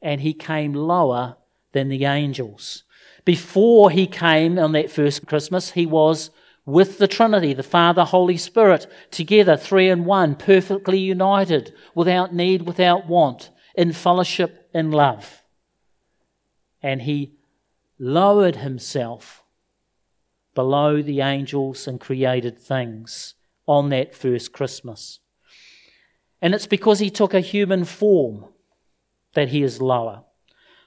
and 0.00 0.20
he 0.20 0.32
came 0.32 0.72
lower 0.72 1.36
than 1.72 1.88
the 1.88 2.04
angels. 2.04 2.84
Before 3.24 3.90
he 3.90 4.06
came 4.06 4.56
on 4.56 4.70
that 4.70 4.92
first 4.92 5.26
Christmas, 5.26 5.72
he 5.72 5.84
was 5.84 6.30
with 6.64 6.98
the 6.98 7.08
Trinity, 7.08 7.54
the 7.54 7.64
Father, 7.64 8.04
Holy 8.04 8.36
Spirit, 8.36 8.86
together, 9.10 9.56
three 9.56 9.88
in 9.88 10.04
one, 10.04 10.36
perfectly 10.36 11.00
united, 11.00 11.74
without 11.96 12.32
need, 12.32 12.62
without 12.62 13.08
want, 13.08 13.50
in 13.74 13.92
fellowship, 13.92 14.70
in 14.72 14.92
love. 14.92 15.42
And 16.80 17.02
he 17.02 17.32
lowered 18.00 18.56
himself 18.56 19.44
below 20.54 21.02
the 21.02 21.20
angels 21.20 21.86
and 21.86 22.00
created 22.00 22.58
things 22.58 23.34
on 23.66 23.90
that 23.90 24.14
first 24.14 24.52
Christmas. 24.52 25.20
And 26.42 26.54
it's 26.54 26.66
because 26.66 26.98
he 26.98 27.10
took 27.10 27.34
a 27.34 27.40
human 27.40 27.84
form 27.84 28.46
that 29.34 29.50
he 29.50 29.62
is 29.62 29.82
lower. 29.82 30.24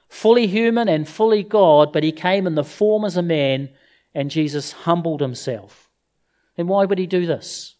Fully 0.08 0.48
human 0.48 0.88
and 0.88 1.08
fully 1.08 1.44
God, 1.44 1.92
but 1.92 2.02
he 2.02 2.12
came 2.12 2.46
in 2.46 2.56
the 2.56 2.64
form 2.64 3.04
as 3.04 3.16
a 3.16 3.22
man 3.22 3.70
and 4.14 4.30
Jesus 4.30 4.72
humbled 4.72 5.20
himself. 5.20 5.88
And 6.58 6.68
why 6.68 6.84
would 6.84 6.98
he 6.98 7.06
do 7.06 7.26
this? 7.26 7.76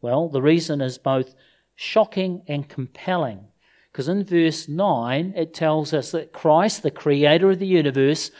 Well, 0.00 0.28
the 0.28 0.42
reason 0.42 0.80
is 0.80 0.98
both 0.98 1.34
shocking 1.74 2.42
and 2.46 2.68
compelling. 2.68 3.46
Because 3.90 4.08
in 4.08 4.24
verse 4.24 4.68
9, 4.68 5.34
it 5.36 5.54
tells 5.54 5.94
us 5.94 6.10
that 6.10 6.32
Christ, 6.32 6.82
the 6.82 6.90
creator 6.90 7.50
of 7.50 7.58
the 7.58 7.66
universe, 7.66 8.30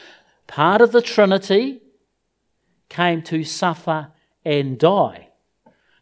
part 0.47 0.81
of 0.81 0.91
the 0.91 1.01
Trinity, 1.01 1.81
came 2.89 3.21
to 3.23 3.43
suffer 3.43 4.11
and 4.43 4.77
die. 4.77 5.29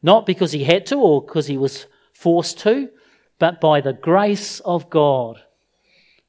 Not 0.01 0.25
because 0.25 0.51
he 0.51 0.65
had 0.65 0.85
to 0.87 0.95
or 0.95 1.21
because 1.21 1.47
he 1.47 1.57
was 1.57 1.85
forced 2.13 2.59
to, 2.59 2.89
but 3.39 3.61
by 3.61 3.81
the 3.81 3.93
grace 3.93 4.59
of 4.61 4.89
God. 4.89 5.41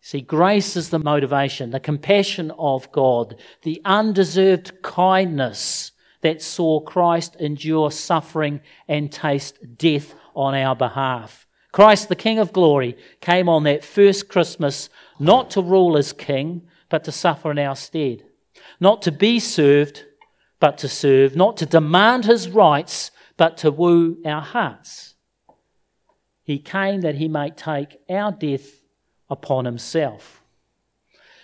See, 0.01 0.21
grace 0.21 0.77
is 0.77 0.91
the 0.91 0.99
motivation, 0.99 1.71
the 1.71 1.81
compassion 1.81 2.51
of 2.59 2.91
God, 2.93 3.37
the 3.63 3.81
undeserved 3.85 4.83
kindness 4.83 5.93
that 6.21 6.43
saw 6.43 6.81
Christ 6.81 7.37
endure 7.41 7.91
suffering 7.91 8.61
and 8.87 9.11
taste 9.11 9.59
death 9.77 10.15
on 10.35 10.55
our 10.55 10.77
behalf. 10.77 11.47
Christ, 11.73 12.09
the 12.09 12.17
King 12.17 12.39
of 12.39 12.53
glory, 12.53 12.97
came 13.21 13.49
on 13.49 13.65
that 13.65 13.85
first 13.85 14.29
Christmas 14.29 14.89
not 15.19 15.51
to 15.51 15.63
rule 15.63 15.97
as 15.97 16.13
king, 16.13 16.63
but 16.89 17.05
to 17.05 17.13
suffer 17.13 17.51
in 17.51 17.59
our 17.59 17.77
stead. 17.77 18.25
Not 18.81 19.03
to 19.03 19.13
be 19.13 19.41
served, 19.41 20.05
but 20.61 20.79
to 20.79 20.89
serve. 20.89 21.37
Not 21.37 21.57
to 21.59 21.67
demand 21.67 22.25
his 22.25 22.49
rights, 22.49 23.11
but 23.37 23.57
to 23.59 23.71
woo 23.71 24.19
our 24.25 24.41
hearts. 24.41 25.15
He 26.43 26.59
came 26.59 27.01
that 27.01 27.17
he 27.17 27.29
might 27.29 27.57
take 27.57 27.99
our 28.09 28.31
death 28.31 28.81
upon 29.31 29.65
himself. 29.65 30.43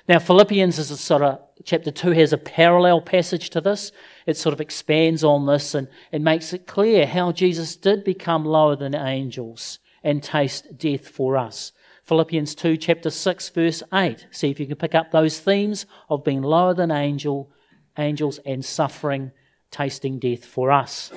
Now, 0.09 0.19
Philippians 0.19 0.79
is 0.79 0.91
a 0.91 0.97
sort 0.97 1.23
of, 1.23 1.41
chapter 1.65 1.91
2 1.91 2.11
has 2.13 2.33
a 2.33 2.39
parallel 2.39 3.01
passage 3.01 3.51
to 3.51 3.61
this. 3.61 3.93
It 4.27 4.37
sort 4.37 4.53
of 4.53 4.61
expands 4.61 5.23
on 5.23 5.47
this 5.47 5.75
and, 5.75 5.89
and 6.11 6.25
makes 6.25 6.53
it 6.53 6.67
clear 6.67 7.07
how 7.07 7.33
Jesus 7.33 7.77
did 7.77 8.05
become 8.05 8.45
lower 8.45 8.77
than 8.77 8.95
angels 8.95 9.79
and 10.03 10.23
taste 10.23 10.77
death 10.77 11.07
for 11.07 11.37
us. 11.37 11.73
Philippians 12.11 12.57
2, 12.57 12.77
chapter 12.77 13.09
6, 13.09 13.51
verse 13.51 13.85
8. 13.95 14.27
See 14.33 14.51
if 14.51 14.59
you 14.59 14.67
can 14.67 14.75
pick 14.75 14.97
up 14.97 15.13
those 15.13 15.39
themes 15.39 15.87
of 16.09 16.25
being 16.25 16.43
lower 16.43 16.75
than 16.75 16.91
angel, 16.91 17.53
angels 17.97 18.41
and 18.45 18.65
suffering, 18.65 19.31
tasting 19.71 20.19
death 20.19 20.45
for 20.45 20.73
us. 20.73 21.13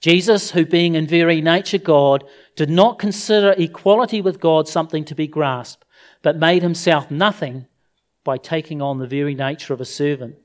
Jesus, 0.00 0.52
who 0.52 0.64
being 0.64 0.94
in 0.94 1.08
very 1.08 1.40
nature 1.40 1.78
God, 1.78 2.22
did 2.54 2.70
not 2.70 3.00
consider 3.00 3.52
equality 3.58 4.20
with 4.20 4.38
God 4.38 4.68
something 4.68 5.04
to 5.06 5.14
be 5.16 5.26
grasped, 5.26 5.84
but 6.22 6.36
made 6.36 6.62
himself 6.62 7.10
nothing 7.10 7.66
by 8.22 8.36
taking 8.36 8.80
on 8.80 8.98
the 8.98 9.08
very 9.08 9.34
nature 9.34 9.74
of 9.74 9.80
a 9.80 9.84
servant, 9.84 10.36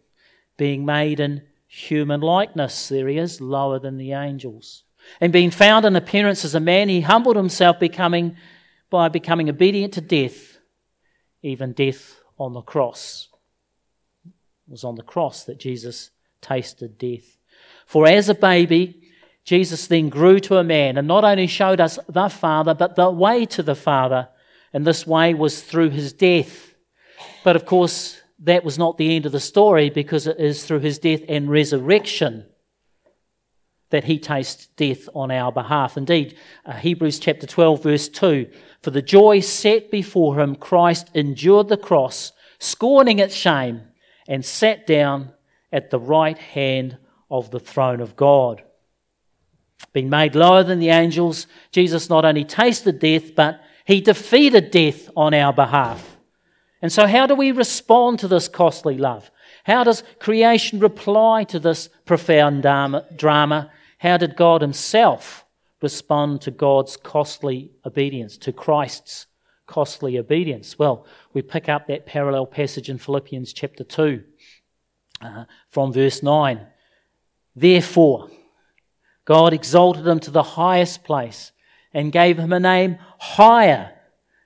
being 0.57 0.83
made 0.83 1.19
in 1.19 1.43
human 1.67 2.21
likeness. 2.21 2.89
There 2.89 3.07
he 3.07 3.19
is, 3.19 3.41
lower 3.41 3.77
than 3.77 3.97
the 3.97 4.13
angels. 4.13 4.85
And 5.21 5.31
being 5.31 5.51
found 5.51 5.85
in 5.85 5.95
appearance 5.95 6.43
as 6.43 6.55
a 6.55 6.59
man, 6.59 6.89
he 6.89 7.01
humbled 7.01 7.35
himself 7.35 7.79
becoming, 7.79 8.35
by 8.89 9.09
becoming 9.09 9.49
obedient 9.49 9.93
to 9.93 10.01
death, 10.01 10.57
even 11.41 11.73
death 11.73 12.19
on 12.37 12.53
the 12.53 12.61
cross. 12.61 13.29
It 14.25 14.71
was 14.71 14.83
on 14.83 14.95
the 14.95 15.03
cross 15.03 15.43
that 15.45 15.59
Jesus 15.59 16.11
tasted 16.41 16.97
death. 16.97 17.37
For 17.85 18.07
as 18.07 18.29
a 18.29 18.35
baby, 18.35 19.01
Jesus 19.43 19.87
then 19.87 20.09
grew 20.09 20.39
to 20.41 20.57
a 20.57 20.63
man 20.63 20.97
and 20.97 21.07
not 21.07 21.23
only 21.23 21.47
showed 21.47 21.79
us 21.79 21.97
the 22.09 22.27
Father, 22.27 22.73
but 22.73 22.95
the 22.95 23.09
way 23.09 23.45
to 23.45 23.63
the 23.63 23.75
Father. 23.75 24.27
And 24.73 24.85
this 24.85 25.07
way 25.07 25.33
was 25.33 25.61
through 25.63 25.91
his 25.91 26.11
death. 26.11 26.75
But 27.43 27.55
of 27.55 27.65
course, 27.65 28.21
that 28.39 28.63
was 28.63 28.77
not 28.77 28.97
the 28.97 29.15
end 29.15 29.25
of 29.25 29.31
the 29.31 29.39
story 29.39 29.89
because 29.89 30.27
it 30.27 30.39
is 30.39 30.65
through 30.65 30.79
his 30.79 30.99
death 30.99 31.21
and 31.27 31.49
resurrection 31.49 32.45
that 33.89 34.03
he 34.03 34.19
tastes 34.19 34.67
death 34.75 35.07
on 35.13 35.31
our 35.31 35.51
behalf. 35.51 35.97
Indeed, 35.97 36.37
uh, 36.65 36.73
Hebrews 36.73 37.19
chapter 37.19 37.47
12, 37.47 37.83
verse 37.83 38.09
2 38.09 38.49
For 38.81 38.91
the 38.91 39.01
joy 39.01 39.39
set 39.39 39.91
before 39.91 40.39
him, 40.39 40.55
Christ 40.55 41.09
endured 41.13 41.69
the 41.69 41.77
cross, 41.77 42.33
scorning 42.59 43.19
its 43.19 43.35
shame, 43.35 43.81
and 44.27 44.43
sat 44.43 44.85
down 44.85 45.31
at 45.71 45.89
the 45.89 45.99
right 45.99 46.37
hand 46.37 46.97
of 47.29 47.51
the 47.51 47.59
throne 47.59 48.01
of 48.01 48.15
God. 48.15 48.63
Being 49.93 50.09
made 50.09 50.35
lower 50.35 50.63
than 50.63 50.79
the 50.79 50.89
angels, 50.89 51.47
Jesus 51.71 52.09
not 52.09 52.25
only 52.25 52.43
tasted 52.43 52.99
death, 52.99 53.35
but 53.35 53.61
he 53.85 54.01
defeated 54.01 54.71
death 54.71 55.09
on 55.15 55.33
our 55.33 55.53
behalf. 55.53 56.17
And 56.81 56.91
so, 56.91 57.07
how 57.07 57.25
do 57.25 57.35
we 57.35 57.51
respond 57.51 58.19
to 58.19 58.27
this 58.27 58.47
costly 58.47 58.97
love? 58.97 59.31
How 59.63 59.83
does 59.83 60.03
creation 60.19 60.79
reply 60.79 61.43
to 61.45 61.59
this 61.59 61.89
profound 62.05 62.63
drama? 63.15 63.71
How 63.97 64.17
did 64.17 64.35
God 64.35 64.61
Himself 64.61 65.45
respond 65.81 66.41
to 66.41 66.51
God's 66.51 66.97
costly 66.97 67.71
obedience, 67.85 68.37
to 68.39 68.51
Christ's 68.51 69.27
costly 69.65 70.17
obedience? 70.17 70.77
Well, 70.77 71.05
we 71.33 71.41
pick 71.41 71.67
up 71.69 71.87
that 71.87 72.05
parallel 72.05 72.45
passage 72.45 72.89
in 72.89 72.97
Philippians 72.97 73.53
chapter 73.53 73.83
2 73.83 74.23
uh, 75.21 75.45
from 75.69 75.91
verse 75.91 76.21
9. 76.21 76.65
Therefore, 77.55 78.29
God 79.25 79.53
exalted 79.53 80.07
him 80.07 80.19
to 80.21 80.31
the 80.31 80.43
highest 80.43 81.03
place 81.03 81.51
and 81.93 82.11
gave 82.11 82.37
him 82.37 82.53
a 82.53 82.59
name 82.59 82.97
higher 83.19 83.93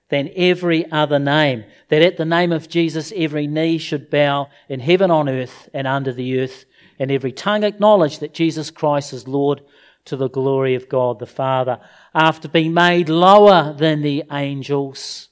than 0.10 0.30
every 0.36 0.90
other 0.92 1.20
name, 1.20 1.64
that 1.90 2.02
at 2.02 2.18
the 2.18 2.26
name 2.26 2.52
of 2.52 2.68
Jesus 2.68 3.14
every 3.16 3.48
knee 3.48 3.78
should 3.78 4.10
bow 4.10 4.50
in 4.68 4.80
heaven, 4.80 5.10
on 5.10 5.30
earth, 5.30 5.70
and 5.74 5.88
under 5.88 6.12
the 6.12 6.40
earth, 6.40 6.66
and 7.02 7.10
every 7.10 7.32
tongue 7.32 7.64
acknowledge 7.64 8.20
that 8.20 8.32
Jesus 8.32 8.70
Christ 8.70 9.12
is 9.12 9.28
Lord 9.28 9.64
to 10.06 10.16
the 10.16 10.30
glory 10.30 10.76
of 10.76 10.88
God 10.88 11.18
the 11.18 11.26
Father. 11.26 11.80
After 12.14 12.48
being 12.48 12.76
made 12.76 13.10
lower 13.10 13.74
than 13.74 14.04
the 14.04 14.24
angels 14.32 15.30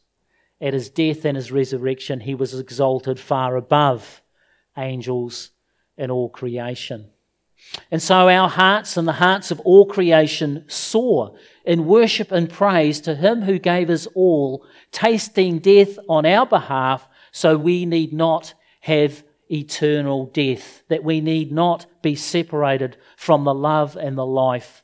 at 0.59 0.73
his 0.73 0.89
death 0.89 1.25
and 1.25 1.38
his 1.38 1.51
resurrection, 1.51 2.21
he 2.21 2.33
was 2.33 2.59
exalted 2.59 3.19
far 3.19 3.55
above 3.55 4.23
angels 4.75 5.51
and 5.95 6.11
all 6.11 6.27
creation. 6.29 7.11
And 7.91 8.01
so 8.01 8.27
our 8.29 8.49
hearts 8.49 8.97
and 8.97 9.07
the 9.07 9.13
hearts 9.13 9.51
of 9.51 9.59
all 9.59 9.85
creation 9.85 10.65
soar 10.67 11.35
in 11.65 11.85
worship 11.85 12.31
and 12.31 12.49
praise 12.49 12.99
to 13.01 13.13
Him 13.13 13.43
who 13.43 13.59
gave 13.59 13.91
us 13.91 14.07
all, 14.15 14.65
tasting 14.91 15.59
death 15.59 15.99
on 16.07 16.25
our 16.25 16.47
behalf, 16.47 17.07
so 17.31 17.57
we 17.57 17.85
need 17.85 18.11
not 18.11 18.55
have 18.81 19.23
eternal 19.51 20.27
death, 20.27 20.83
that 20.89 21.03
we 21.03 21.21
need 21.21 21.51
not 21.51 21.85
be 22.01 22.15
separated 22.15 22.97
from 23.17 23.43
the 23.43 23.53
love 23.53 23.95
and 23.95 24.17
the 24.17 24.25
life 24.25 24.83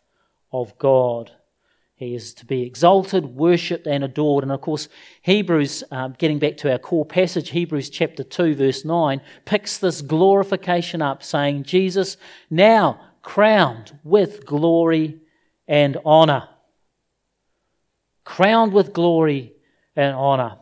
of 0.51 0.77
God. 0.77 1.31
He 1.95 2.13
is 2.13 2.33
to 2.35 2.45
be 2.45 2.63
exalted, 2.63 3.37
worshipped, 3.37 3.87
and 3.87 4.03
adored. 4.03 4.43
And 4.43 4.51
of 4.51 4.59
course, 4.59 4.89
Hebrews, 5.21 5.83
um, 5.91 6.13
getting 6.17 6.39
back 6.39 6.57
to 6.57 6.71
our 6.71 6.77
core 6.77 7.05
passage, 7.05 7.51
Hebrews 7.51 7.89
chapter 7.89 8.23
2, 8.23 8.55
verse 8.55 8.83
9, 8.83 9.21
picks 9.45 9.77
this 9.77 10.01
glorification 10.01 11.01
up, 11.01 11.23
saying, 11.23 11.63
Jesus 11.63 12.17
now 12.49 12.99
crowned 13.21 13.97
with 14.03 14.45
glory 14.45 15.21
and 15.69 15.97
honor. 16.03 16.49
Crowned 18.25 18.73
with 18.73 18.91
glory 18.91 19.53
and 19.95 20.15
honor. 20.15 20.57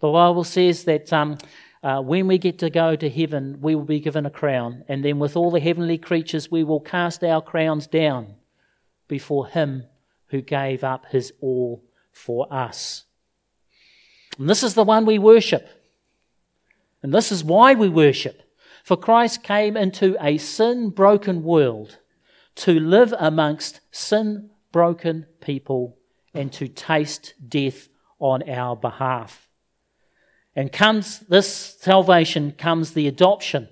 The 0.00 0.10
Bible 0.10 0.44
says 0.44 0.84
that 0.84 1.12
um, 1.12 1.38
uh, 1.84 2.00
when 2.00 2.26
we 2.26 2.38
get 2.38 2.58
to 2.58 2.70
go 2.70 2.96
to 2.96 3.08
heaven, 3.08 3.58
we 3.60 3.76
will 3.76 3.84
be 3.84 4.00
given 4.00 4.26
a 4.26 4.30
crown. 4.30 4.84
And 4.88 5.04
then 5.04 5.20
with 5.20 5.36
all 5.36 5.52
the 5.52 5.60
heavenly 5.60 5.98
creatures, 5.98 6.50
we 6.50 6.64
will 6.64 6.80
cast 6.80 7.22
our 7.22 7.40
crowns 7.40 7.86
down 7.86 8.34
before 9.06 9.46
Him 9.46 9.84
who 10.34 10.40
gave 10.40 10.82
up 10.82 11.06
his 11.06 11.32
all 11.40 11.80
for 12.10 12.52
us. 12.52 13.04
And 14.36 14.50
this 14.50 14.64
is 14.64 14.74
the 14.74 14.82
one 14.82 15.06
we 15.06 15.16
worship. 15.16 15.68
And 17.04 17.14
this 17.14 17.30
is 17.30 17.44
why 17.44 17.74
we 17.74 17.88
worship. 17.88 18.42
For 18.82 18.96
Christ 18.96 19.44
came 19.44 19.76
into 19.76 20.16
a 20.20 20.38
sin 20.38 20.90
broken 20.90 21.44
world 21.44 21.98
to 22.56 22.80
live 22.80 23.14
amongst 23.16 23.80
sin 23.92 24.50
broken 24.72 25.26
people 25.40 25.96
and 26.34 26.52
to 26.54 26.66
taste 26.66 27.34
death 27.48 27.88
on 28.18 28.48
our 28.50 28.74
behalf. 28.74 29.43
And 30.56 30.70
comes 30.72 31.20
this 31.20 31.76
salvation 31.80 32.52
comes 32.52 32.92
the 32.92 33.08
adoption 33.08 33.68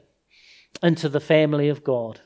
into 0.83 1.09
the 1.09 1.21
family 1.21 1.69
of 1.69 1.85
God. 1.85 2.21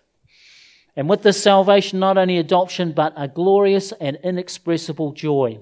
And 0.96 1.10
with 1.10 1.22
this 1.22 1.42
salvation, 1.42 1.98
not 1.98 2.16
only 2.16 2.38
adoption, 2.38 2.92
but 2.92 3.12
a 3.16 3.28
glorious 3.28 3.92
and 3.92 4.18
inexpressible 4.24 5.12
joy. 5.12 5.60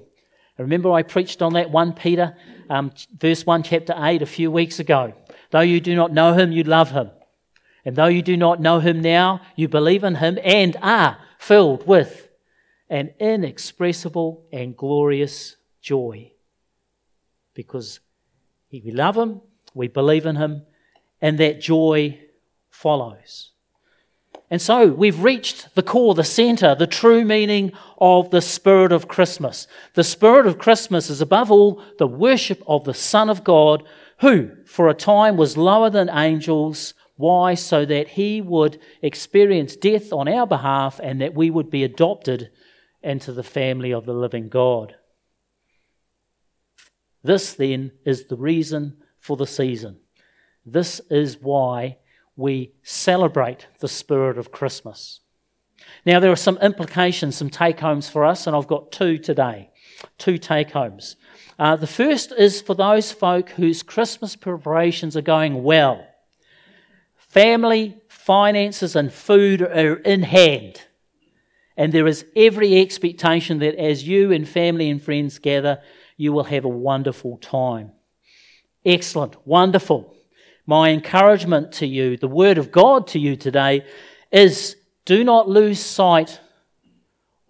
Remember, 0.59 0.93
I 0.93 1.03
preached 1.03 1.43
on 1.43 1.55
that 1.55 1.71
1 1.71 1.95
Peter, 1.95 2.37
um, 2.71 2.93
verse 3.19 3.45
1, 3.45 3.65
chapter 3.65 3.95
8, 3.97 4.23
a 4.23 4.27
few 4.27 4.53
weeks 4.53 4.79
ago. 4.79 5.13
Though 5.51 5.61
you 5.61 5.81
do 5.81 5.97
not 5.97 6.13
know 6.13 6.35
him, 6.35 6.53
you 6.53 6.63
love 6.63 6.93
him. 6.93 7.11
And 7.85 7.97
though 7.97 8.07
you 8.07 8.23
do 8.23 8.37
not 8.37 8.61
know 8.61 8.79
him 8.79 9.01
now, 9.01 9.41
you 9.57 9.67
believe 9.69 10.05
in 10.05 10.15
him 10.15 10.39
and 10.43 10.77
are 10.81 11.19
filled 11.39 11.87
with 11.87 12.29
an 12.89 13.13
inexpressible 13.19 14.47
and 14.53 14.77
glorious 14.77 15.57
joy. 15.83 16.33
Because 17.55 17.99
we 18.83 18.93
love 18.93 19.17
him, 19.17 19.41
we 19.75 19.89
believe 19.89 20.27
in 20.27 20.37
him, 20.37 20.63
and 21.21 21.39
that 21.39 21.61
joy 21.61 22.19
follows. 22.71 23.51
And 24.51 24.61
so 24.61 24.89
we've 24.89 25.23
reached 25.23 25.75
the 25.75 25.83
core, 25.83 26.15
the 26.15 26.23
center, 26.23 26.75
the 26.75 26.87
true 26.87 27.25
meaning 27.25 27.73
of 27.99 28.31
the 28.31 28.43
spirit 28.43 28.93
of 28.93 29.09
Christmas. 29.09 29.67
The 29.95 30.05
spirit 30.05 30.47
of 30.47 30.59
Christmas 30.59 31.11
is 31.11 31.21
above 31.21 31.51
all 31.51 31.83
the 31.99 32.07
worship 32.07 32.63
of 32.67 32.85
the 32.85 32.95
Son 32.95 33.31
of 33.31 33.43
God, 33.43 33.83
who 34.21 34.51
for 34.67 34.89
a 34.89 34.95
time 34.95 35.37
was 35.37 35.57
lower 35.57 35.91
than 35.91 36.11
angels. 36.11 36.95
Why? 37.17 37.55
So 37.55 37.85
that 37.87 38.09
he 38.09 38.41
would 38.41 38.79
experience 39.03 39.77
death 39.77 40.13
on 40.13 40.29
our 40.29 40.47
behalf 40.47 41.01
and 41.03 41.21
that 41.21 41.35
we 41.35 41.51
would 41.51 41.71
be 41.71 41.83
adopted 41.83 42.51
into 43.03 43.33
the 43.33 43.43
family 43.43 43.93
of 43.93 44.07
the 44.07 44.15
living 44.15 44.49
God. 44.49 44.95
This 47.25 47.55
then 47.55 47.91
is 48.05 48.27
the 48.27 48.37
reason 48.37 48.99
for 49.19 49.37
the 49.37 49.47
season. 49.47 49.97
This 50.65 51.01
is 51.11 51.39
why 51.41 51.97
we 52.37 52.75
celebrate 52.83 53.67
the 53.81 53.89
spirit 53.89 54.39
of 54.39 54.53
Christmas. 54.53 55.21
Now, 56.05 56.21
there 56.21 56.31
are 56.31 56.37
some 56.37 56.59
implications, 56.59 57.37
some 57.37 57.51
take 57.51 57.81
homes 57.81 58.09
for 58.09 58.25
us, 58.25 58.47
and 58.47 58.55
I've 58.55 58.67
got 58.67 58.93
two 58.93 59.19
today. 59.19 59.71
Two 60.19 60.39
take 60.39 60.71
homes. 60.71 61.17
Uh, 61.59 61.77
the 61.77 61.87
first 61.87 62.33
is 62.33 62.61
for 62.61 62.75
those 62.75 63.13
folk 63.13 63.51
whose 63.51 63.83
Christmas 63.83 64.37
preparations 64.37 65.17
are 65.17 65.23
going 65.23 65.63
well. 65.63 66.07
Family, 67.17 67.97
finances, 68.09 68.97
and 68.97 69.13
food 69.13 69.63
are 69.63 69.97
in 69.97 70.23
hand. 70.23 70.83
And 71.77 71.93
there 71.93 72.07
is 72.07 72.25
every 72.37 72.81
expectation 72.81 73.59
that 73.59 73.77
as 73.77 74.07
you 74.07 74.31
and 74.31 74.49
family 74.49 74.91
and 74.91 75.03
friends 75.03 75.39
gather, 75.39 75.81
you 76.17 76.33
will 76.33 76.45
have 76.45 76.65
a 76.65 76.69
wonderful 76.69 77.39
time. 77.39 77.93
Excellent, 78.85 79.47
wonderful 79.47 80.15
my 80.67 80.91
encouragement 80.91 81.73
to 81.73 81.87
you, 81.87 82.17
the 82.17 82.29
word 82.29 82.59
of 82.59 82.73
God 82.73 83.07
to 83.09 83.19
you 83.19 83.37
today, 83.37 83.85
is 84.33 84.77
do 85.05 85.23
not 85.23 85.49
lose 85.49 85.79
sight 85.79 86.41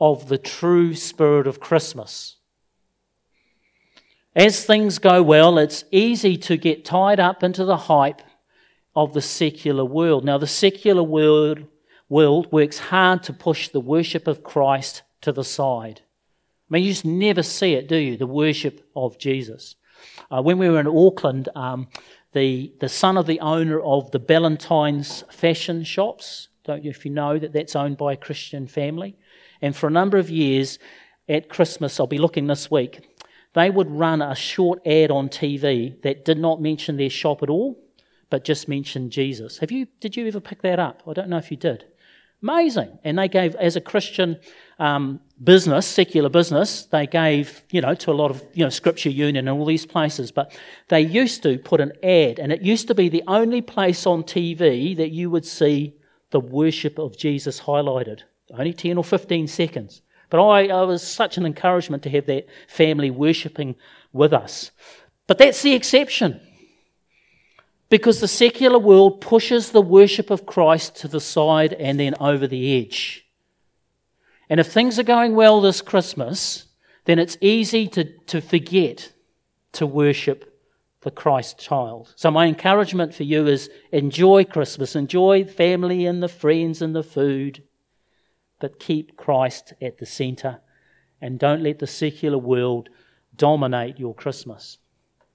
of 0.00 0.29
the 0.29 0.38
true 0.38 0.94
spirit 0.94 1.46
of 1.46 1.61
Christmas. 1.61 2.37
As 4.35 4.64
things 4.64 4.98
go 4.98 5.22
well, 5.22 5.59
it's 5.59 5.85
easy 5.92 6.37
to 6.38 6.57
get 6.57 6.85
tied 6.85 7.20
up 7.20 7.44
into 7.44 7.64
the 7.64 7.77
hype 7.77 8.20
of 8.96 9.14
the 9.14 9.22
secular 9.22 9.85
world. 9.85 10.24
Now, 10.24 10.38
the 10.38 10.48
secular 10.48 11.05
world, 11.05 11.64
world 12.09 12.50
works 12.50 12.79
hard 12.79 13.22
to 13.24 13.33
push 13.33 13.68
the 13.68 13.81
worship 13.81 14.27
of 14.27 14.42
Christ 14.42 15.03
to 15.20 15.31
the 15.31 15.44
side. 15.44 16.00
I 16.74 16.78
mean, 16.78 16.87
you 16.87 16.90
just 16.90 17.04
never 17.04 17.44
see 17.44 17.74
it, 17.74 17.87
do 17.87 17.94
you? 17.94 18.16
The 18.16 18.26
worship 18.26 18.84
of 18.96 19.16
Jesus. 19.16 19.76
Uh, 20.28 20.42
when 20.42 20.58
we 20.58 20.68
were 20.68 20.80
in 20.80 20.88
Auckland, 20.88 21.48
um, 21.54 21.87
the, 22.32 22.72
the 22.80 22.88
son 22.88 23.16
of 23.16 23.28
the 23.28 23.38
owner 23.38 23.80
of 23.80 24.10
the 24.10 24.18
Ballantyne's 24.18 25.22
fashion 25.30 25.84
shops. 25.84 26.48
Don't 26.64 26.82
you 26.82 26.90
if 26.90 27.04
you 27.04 27.12
know 27.12 27.38
that 27.38 27.52
that's 27.52 27.76
owned 27.76 27.96
by 27.96 28.14
a 28.14 28.16
Christian 28.16 28.66
family? 28.66 29.16
And 29.62 29.76
for 29.76 29.87
a 29.87 29.90
number 29.90 30.18
of 30.18 30.30
years 30.30 30.80
at 31.28 31.48
Christmas, 31.48 32.00
I'll 32.00 32.08
be 32.08 32.18
looking 32.18 32.48
this 32.48 32.68
week, 32.72 33.08
they 33.52 33.70
would 33.70 33.88
run 33.88 34.20
a 34.20 34.34
short 34.34 34.84
ad 34.84 35.12
on 35.12 35.28
TV 35.28 36.02
that 36.02 36.24
did 36.24 36.38
not 36.38 36.60
mention 36.60 36.96
their 36.96 37.08
shop 37.08 37.44
at 37.44 37.50
all, 37.50 37.78
but 38.30 38.42
just 38.42 38.66
mentioned 38.66 39.12
Jesus. 39.12 39.58
Have 39.58 39.70
you, 39.70 39.87
did 40.00 40.16
you 40.16 40.26
ever 40.26 40.40
pick 40.40 40.62
that 40.62 40.80
up? 40.80 41.04
I 41.06 41.12
don't 41.12 41.28
know 41.28 41.38
if 41.38 41.52
you 41.52 41.56
did. 41.56 41.84
Amazing. 42.44 42.98
And 43.04 43.18
they 43.18 43.26
gave, 43.26 43.54
as 43.54 43.74
a 43.74 43.80
Christian 43.80 44.38
um, 44.78 45.18
business, 45.42 45.87
secular 45.87 46.28
business, 46.28 46.85
they 46.85 47.07
gave, 47.07 47.62
you 47.70 47.80
know, 47.80 47.94
to 47.94 48.11
a 48.11 48.12
lot 48.12 48.30
of, 48.30 48.44
you 48.52 48.62
know, 48.62 48.68
Scripture 48.68 49.09
Union 49.09 49.48
and 49.48 49.59
all 49.59 49.64
these 49.64 49.87
places, 49.87 50.30
but 50.30 50.54
they 50.88 51.00
used 51.00 51.42
to 51.44 51.57
put 51.57 51.80
an 51.80 51.92
ad, 52.02 52.38
and 52.38 52.52
it 52.52 52.61
used 52.61 52.87
to 52.88 52.94
be 52.94 53.09
the 53.09 53.22
only 53.28 53.62
place 53.62 54.07
on 54.07 54.24
TV 54.24 54.94
that 54.94 55.11
you 55.11 55.30
would 55.30 55.46
see 55.46 55.94
the 56.33 56.40
worship 56.40 56.98
of 56.98 57.16
Jesus 57.16 57.62
highlighted. 57.62 58.20
Only 58.52 58.74
10 58.74 58.98
or 58.98 59.04
15 59.04 59.48
seconds. 59.48 60.02
But 60.28 60.46
I, 60.46 60.66
I 60.66 60.83
was 60.83 61.02
such 61.02 61.38
an 61.38 61.46
encouragement 61.46 62.02
to 62.02 62.11
have 62.11 62.26
that 62.26 62.46
family 62.68 63.11
worshipping 63.11 63.74
with 64.12 64.35
us. 64.35 64.70
But 65.26 65.38
that's 65.38 65.62
the 65.62 65.72
exception 65.72 66.42
because 67.94 68.20
the 68.20 68.26
secular 68.26 68.76
world 68.76 69.20
pushes 69.20 69.70
the 69.70 69.80
worship 69.80 70.28
of 70.28 70.46
Christ 70.46 70.96
to 70.96 71.07
the 71.07 71.20
side 71.20 71.74
and 71.74 72.00
then 72.00 72.16
over 72.18 72.48
the 72.48 72.83
edge. 72.83 73.24
And 74.50 74.59
if 74.59 74.66
things 74.66 74.98
are 74.98 75.04
going 75.04 75.37
well 75.37 75.61
this 75.61 75.80
Christmas, 75.80 76.64
then 77.04 77.20
it's 77.20 77.37
easy 77.40 77.87
to, 77.87 78.02
to 78.26 78.40
forget 78.40 79.12
to 79.74 79.87
worship 79.87 80.61
the 81.02 81.12
Christ 81.12 81.61
child. 81.61 82.12
So, 82.16 82.33
my 82.33 82.46
encouragement 82.46 83.14
for 83.14 83.22
you 83.22 83.46
is 83.46 83.70
enjoy 83.92 84.42
Christmas, 84.42 84.96
enjoy 84.96 85.44
family 85.44 86.04
and 86.04 86.20
the 86.20 86.26
friends 86.26 86.83
and 86.83 86.96
the 86.96 87.04
food, 87.04 87.62
but 88.59 88.80
keep 88.80 89.16
Christ 89.16 89.72
at 89.80 89.98
the 89.98 90.07
center 90.07 90.59
and 91.20 91.38
don't 91.38 91.62
let 91.62 91.78
the 91.78 91.87
secular 91.87 92.38
world 92.38 92.88
dominate 93.37 94.00
your 94.00 94.16
Christmas. 94.16 94.78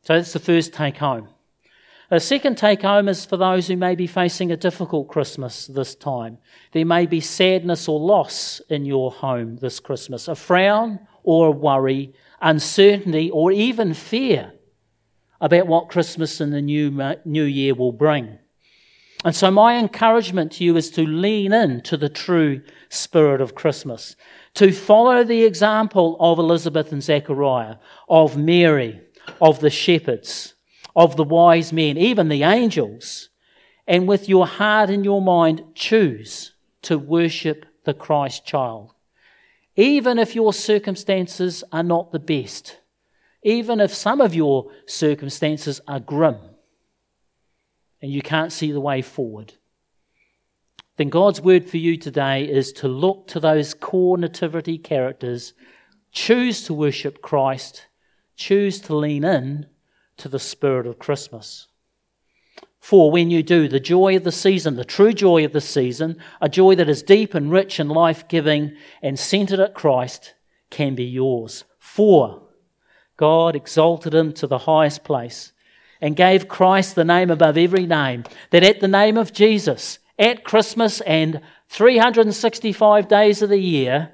So, 0.01 0.17
that's 0.17 0.33
the 0.33 0.39
first 0.39 0.73
take 0.73 0.97
home. 0.97 1.29
A 2.11 2.19
second 2.19 2.57
take 2.57 2.81
home 2.81 3.07
is 3.07 3.23
for 3.23 3.37
those 3.37 3.67
who 3.67 3.77
may 3.77 3.93
be 3.93 4.07
facing 4.07 4.51
a 4.51 4.57
difficult 4.57 5.09
Christmas 5.09 5.67
this 5.67 5.93
time. 5.93 6.39
There 6.71 6.85
may 6.85 7.05
be 7.05 7.19
sadness 7.19 7.87
or 7.87 7.99
loss 7.99 8.61
in 8.67 8.83
your 8.83 9.11
home 9.11 9.57
this 9.57 9.79
Christmas, 9.79 10.27
a 10.27 10.33
frown 10.33 10.99
or 11.21 11.47
a 11.47 11.51
worry, 11.51 12.15
uncertainty 12.41 13.29
or 13.29 13.51
even 13.51 13.93
fear 13.93 14.53
about 15.39 15.67
what 15.67 15.89
Christmas 15.89 16.41
and 16.41 16.51
the 16.51 16.63
new, 16.63 16.89
new 17.25 17.43
year 17.43 17.75
will 17.75 17.91
bring. 17.91 18.39
And 19.23 19.35
so, 19.35 19.51
my 19.51 19.77
encouragement 19.77 20.53
to 20.53 20.63
you 20.63 20.77
is 20.77 20.89
to 20.91 21.05
lean 21.05 21.53
in 21.53 21.81
to 21.81 21.97
the 21.97 22.09
true 22.09 22.63
spirit 22.89 23.39
of 23.39 23.53
Christmas, 23.53 24.15
to 24.55 24.71
follow 24.71 25.23
the 25.23 25.43
example 25.43 26.17
of 26.19 26.39
Elizabeth 26.39 26.91
and 26.91 27.03
Zechariah, 27.03 27.75
of 28.07 28.35
Mary, 28.35 29.01
of 29.41 29.59
the 29.59 29.69
shepherds 29.69 30.55
of 30.99 31.15
the 31.15 31.23
wise 31.23 31.71
men, 31.71 31.97
even 31.97 32.27
the 32.27 32.43
angels, 32.43 33.29
and 33.87 34.05
with 34.05 34.27
your 34.27 34.45
heart 34.45 34.89
and 34.89 35.05
your 35.05 35.21
mind 35.21 35.63
choose 35.73 36.53
to 36.81 36.99
worship 36.99 37.65
the 37.85 37.93
Christ 37.93 38.45
child. 38.45 38.91
Even 39.77 40.19
if 40.19 40.35
your 40.35 40.51
circumstances 40.51 41.63
are 41.71 41.83
not 41.83 42.11
the 42.11 42.19
best, 42.19 42.81
even 43.43 43.79
if 43.79 43.93
some 43.93 44.19
of 44.19 44.35
your 44.35 44.69
circumstances 44.87 45.79
are 45.87 46.01
grim, 46.01 46.35
and 48.01 48.11
you 48.11 48.21
can't 48.21 48.51
see 48.51 48.73
the 48.73 48.81
way 48.81 49.01
forward, 49.01 49.53
then 50.97 51.07
God's 51.07 51.39
word 51.39 51.65
for 51.65 51.77
you 51.77 51.95
today 51.95 52.43
is 52.43 52.73
to 52.73 52.89
look 52.89 53.25
to 53.27 53.39
those 53.39 53.73
core 53.73 54.17
nativity 54.17 54.77
characters, 54.77 55.53
choose 56.11 56.61
to 56.63 56.73
worship 56.73 57.21
Christ, 57.21 57.87
choose 58.35 58.81
to 58.81 58.97
lean 58.97 59.23
in 59.23 59.67
to 60.19 60.29
the 60.29 60.39
spirit 60.39 60.87
of 60.87 60.99
Christmas. 60.99 61.67
For 62.79 63.11
when 63.11 63.29
you 63.29 63.43
do, 63.43 63.67
the 63.67 63.79
joy 63.79 64.15
of 64.15 64.23
the 64.23 64.31
season, 64.31 64.75
the 64.75 64.85
true 64.85 65.13
joy 65.13 65.43
of 65.43 65.51
the 65.51 65.61
season, 65.61 66.17
a 66.39 66.47
joy 66.47 66.75
that 66.75 66.89
is 66.89 67.03
deep 67.03 67.33
and 67.33 67.51
rich 67.51 67.79
and 67.79 67.91
life 67.91 68.27
giving 68.27 68.75
and 69.01 69.19
centered 69.19 69.59
at 69.59 69.73
Christ, 69.73 70.33
can 70.69 70.95
be 70.95 71.03
yours. 71.03 71.65
For 71.77 72.41
God 73.17 73.55
exalted 73.55 74.13
him 74.13 74.31
to 74.33 74.47
the 74.47 74.59
highest 74.59 75.03
place 75.03 75.51
and 75.99 76.15
gave 76.15 76.47
Christ 76.47 76.95
the 76.95 77.03
name 77.03 77.29
above 77.29 77.57
every 77.57 77.85
name, 77.85 78.23
that 78.51 78.63
at 78.63 78.79
the 78.79 78.87
name 78.87 79.17
of 79.17 79.33
Jesus, 79.33 79.99
at 80.17 80.45
Christmas 80.45 81.01
and 81.01 81.41
365 81.67 83.07
days 83.07 83.41
of 83.41 83.49
the 83.49 83.59
year, 83.59 84.11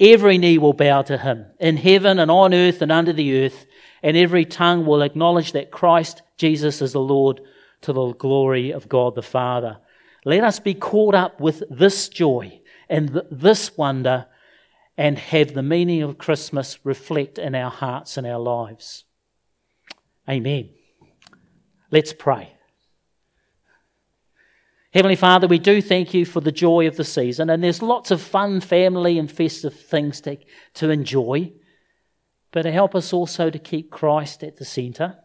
every 0.00 0.38
knee 0.38 0.58
will 0.58 0.72
bow 0.72 1.02
to 1.02 1.18
him 1.18 1.46
in 1.60 1.76
heaven 1.76 2.18
and 2.18 2.30
on 2.30 2.52
earth 2.52 2.82
and 2.82 2.90
under 2.90 3.12
the 3.12 3.44
earth, 3.44 3.66
and 4.02 4.16
every 4.16 4.44
tongue 4.44 4.86
will 4.86 5.02
acknowledge 5.02 5.52
that 5.52 5.70
Christ 5.70 6.22
Jesus 6.36 6.80
is 6.80 6.92
the 6.92 7.00
Lord 7.00 7.40
to 7.82 7.92
the 7.92 8.12
glory 8.12 8.70
of 8.70 8.88
God 8.88 9.14
the 9.14 9.22
Father. 9.22 9.78
Let 10.24 10.44
us 10.44 10.60
be 10.60 10.74
caught 10.74 11.14
up 11.14 11.40
with 11.40 11.62
this 11.70 12.08
joy 12.08 12.60
and 12.88 13.22
this 13.30 13.76
wonder 13.76 14.26
and 14.96 15.18
have 15.18 15.54
the 15.54 15.62
meaning 15.62 16.02
of 16.02 16.18
Christmas 16.18 16.78
reflect 16.84 17.38
in 17.38 17.54
our 17.54 17.70
hearts 17.70 18.16
and 18.16 18.26
our 18.26 18.38
lives. 18.38 19.04
Amen. 20.28 20.70
Let's 21.90 22.12
pray. 22.12 22.52
Heavenly 24.92 25.16
Father, 25.16 25.46
we 25.46 25.58
do 25.58 25.80
thank 25.80 26.12
you 26.14 26.26
for 26.26 26.40
the 26.40 26.52
joy 26.52 26.86
of 26.88 26.96
the 26.96 27.04
season, 27.04 27.48
and 27.48 27.62
there's 27.62 27.80
lots 27.80 28.10
of 28.10 28.20
fun, 28.20 28.60
family, 28.60 29.18
and 29.18 29.30
festive 29.30 29.74
things 29.74 30.20
to, 30.22 30.36
to 30.74 30.90
enjoy. 30.90 31.52
But 32.52 32.64
help 32.64 32.94
us 32.94 33.12
also 33.12 33.50
to 33.50 33.58
keep 33.58 33.90
Christ 33.90 34.42
at 34.42 34.56
the 34.56 34.64
centre. 34.64 35.16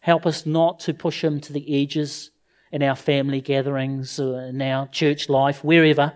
Help 0.00 0.26
us 0.26 0.46
not 0.46 0.80
to 0.80 0.94
push 0.94 1.22
him 1.22 1.40
to 1.40 1.52
the 1.52 1.82
edges 1.82 2.30
in 2.72 2.82
our 2.82 2.96
family 2.96 3.40
gatherings, 3.40 4.18
in 4.18 4.62
our 4.62 4.88
church 4.88 5.28
life, 5.28 5.62
wherever. 5.62 6.14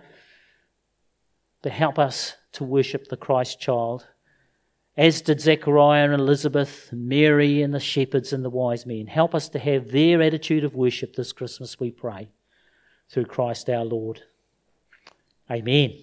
But 1.61 1.71
help 1.71 1.99
us 1.99 2.35
to 2.53 2.63
worship 2.63 3.07
the 3.07 3.17
Christ 3.17 3.59
child, 3.59 4.07
as 4.97 5.21
did 5.21 5.39
Zechariah 5.39 6.05
and 6.05 6.13
Elizabeth, 6.13 6.89
Mary 6.91 7.61
and 7.61 7.73
the 7.73 7.79
shepherds 7.79 8.33
and 8.33 8.43
the 8.43 8.49
wise 8.49 8.85
men. 8.85 9.05
Help 9.05 9.35
us 9.35 9.47
to 9.49 9.59
have 9.59 9.91
their 9.91 10.21
attitude 10.23 10.63
of 10.63 10.73
worship 10.73 11.15
this 11.15 11.31
Christmas, 11.31 11.79
we 11.79 11.91
pray, 11.91 12.29
through 13.09 13.25
Christ 13.25 13.69
our 13.69 13.85
Lord. 13.85 14.23
Amen. 15.51 15.99